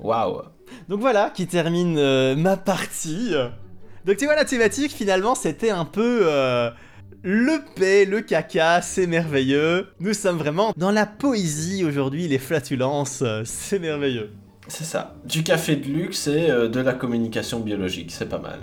Waouh. 0.00 0.42
Donc 0.88 1.00
voilà 1.00 1.30
qui 1.30 1.46
termine 1.46 1.96
euh, 1.98 2.34
ma 2.34 2.56
partie. 2.56 3.32
Donc 4.04 4.16
tu 4.16 4.24
vois 4.24 4.34
la 4.34 4.44
thématique 4.44 4.90
finalement 4.90 5.36
c'était 5.36 5.70
un 5.70 5.84
peu 5.84 6.22
euh, 6.24 6.70
le 7.22 7.62
paix, 7.76 8.04
le 8.04 8.20
caca, 8.20 8.82
c'est 8.82 9.06
merveilleux. 9.06 9.86
Nous 10.00 10.12
sommes 10.12 10.38
vraiment 10.38 10.72
dans 10.76 10.90
la 10.90 11.06
poésie 11.06 11.84
aujourd'hui, 11.84 12.26
les 12.26 12.38
flatulences, 12.38 13.22
c'est 13.44 13.78
merveilleux. 13.78 14.30
C'est 14.66 14.84
ça. 14.84 15.14
Du 15.24 15.42
café 15.42 15.76
de 15.76 15.86
luxe 15.86 16.26
et 16.26 16.50
euh, 16.50 16.68
de 16.68 16.80
la 16.80 16.94
communication 16.94 17.60
biologique, 17.60 18.10
c'est 18.10 18.28
pas 18.28 18.38
mal. 18.38 18.60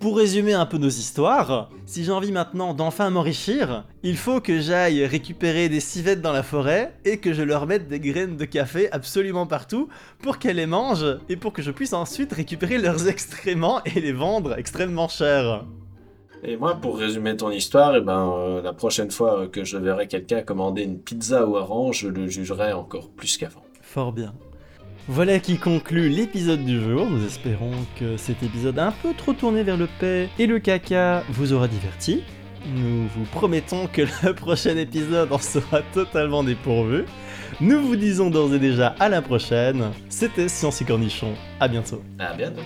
Pour 0.00 0.16
résumer 0.16 0.52
un 0.52 0.66
peu 0.66 0.78
nos 0.78 0.88
histoires, 0.88 1.70
si 1.86 2.04
j'ai 2.04 2.10
envie 2.10 2.32
maintenant 2.32 2.74
d'enfin 2.74 3.08
m'enrichir, 3.10 3.84
il 4.02 4.16
faut 4.16 4.40
que 4.40 4.60
j'aille 4.60 5.06
récupérer 5.06 5.68
des 5.68 5.78
civettes 5.78 6.20
dans 6.20 6.32
la 6.32 6.42
forêt 6.42 6.94
et 7.04 7.18
que 7.18 7.32
je 7.32 7.42
leur 7.42 7.66
mette 7.66 7.86
des 7.86 8.00
graines 8.00 8.36
de 8.36 8.44
café 8.44 8.90
absolument 8.90 9.46
partout 9.46 9.88
pour 10.20 10.38
qu'elles 10.38 10.56
les 10.56 10.66
mangent 10.66 11.18
et 11.28 11.36
pour 11.36 11.52
que 11.52 11.62
je 11.62 11.70
puisse 11.70 11.92
ensuite 11.92 12.32
récupérer 12.32 12.78
leurs 12.78 13.06
excréments 13.08 13.80
et 13.84 14.00
les 14.00 14.12
vendre 14.12 14.58
extrêmement 14.58 15.08
cher. 15.08 15.64
Et 16.44 16.56
moi, 16.56 16.74
pour 16.74 16.98
résumer 16.98 17.36
ton 17.36 17.50
histoire, 17.52 17.94
eh 17.94 18.00
ben, 18.00 18.32
euh, 18.36 18.62
la 18.62 18.72
prochaine 18.72 19.12
fois 19.12 19.46
que 19.46 19.64
je 19.64 19.78
verrai 19.78 20.08
quelqu'un 20.08 20.42
commander 20.42 20.82
une 20.82 20.98
pizza 20.98 21.46
au 21.46 21.56
hareng, 21.56 21.92
je 21.92 22.08
le 22.08 22.26
jugerai 22.26 22.72
encore 22.72 23.10
plus 23.10 23.36
qu'avant. 23.36 23.62
Fort 23.80 24.12
bien. 24.12 24.34
Voilà 25.06 25.38
qui 25.38 25.56
conclut 25.58 26.08
l'épisode 26.08 26.64
du 26.64 26.80
jour. 26.80 27.08
Nous 27.08 27.24
espérons 27.24 27.72
que 27.98 28.16
cet 28.16 28.42
épisode 28.42 28.78
un 28.78 28.92
peu 28.92 29.14
trop 29.14 29.32
tourné 29.32 29.62
vers 29.62 29.76
le 29.76 29.88
paix 30.00 30.28
et 30.38 30.46
le 30.46 30.58
caca 30.58 31.22
vous 31.30 31.52
aura 31.52 31.68
diverti. 31.68 32.22
Nous 32.66 33.08
vous 33.08 33.24
promettons 33.32 33.86
que 33.86 34.02
le 34.24 34.34
prochain 34.34 34.76
épisode 34.76 35.32
en 35.32 35.38
sera 35.38 35.82
totalement 35.92 36.42
dépourvu. 36.42 37.04
Nous 37.60 37.80
vous 37.80 37.96
disons 37.96 38.30
d'ores 38.30 38.54
et 38.54 38.58
déjà 38.58 38.94
à 38.98 39.08
la 39.08 39.22
prochaine. 39.22 39.90
C'était 40.08 40.48
Science 40.48 40.80
et 40.82 40.84
Cornichon. 40.84 41.34
À 41.60 41.68
bientôt. 41.68 42.02
À 42.18 42.34
bientôt. 42.34 42.62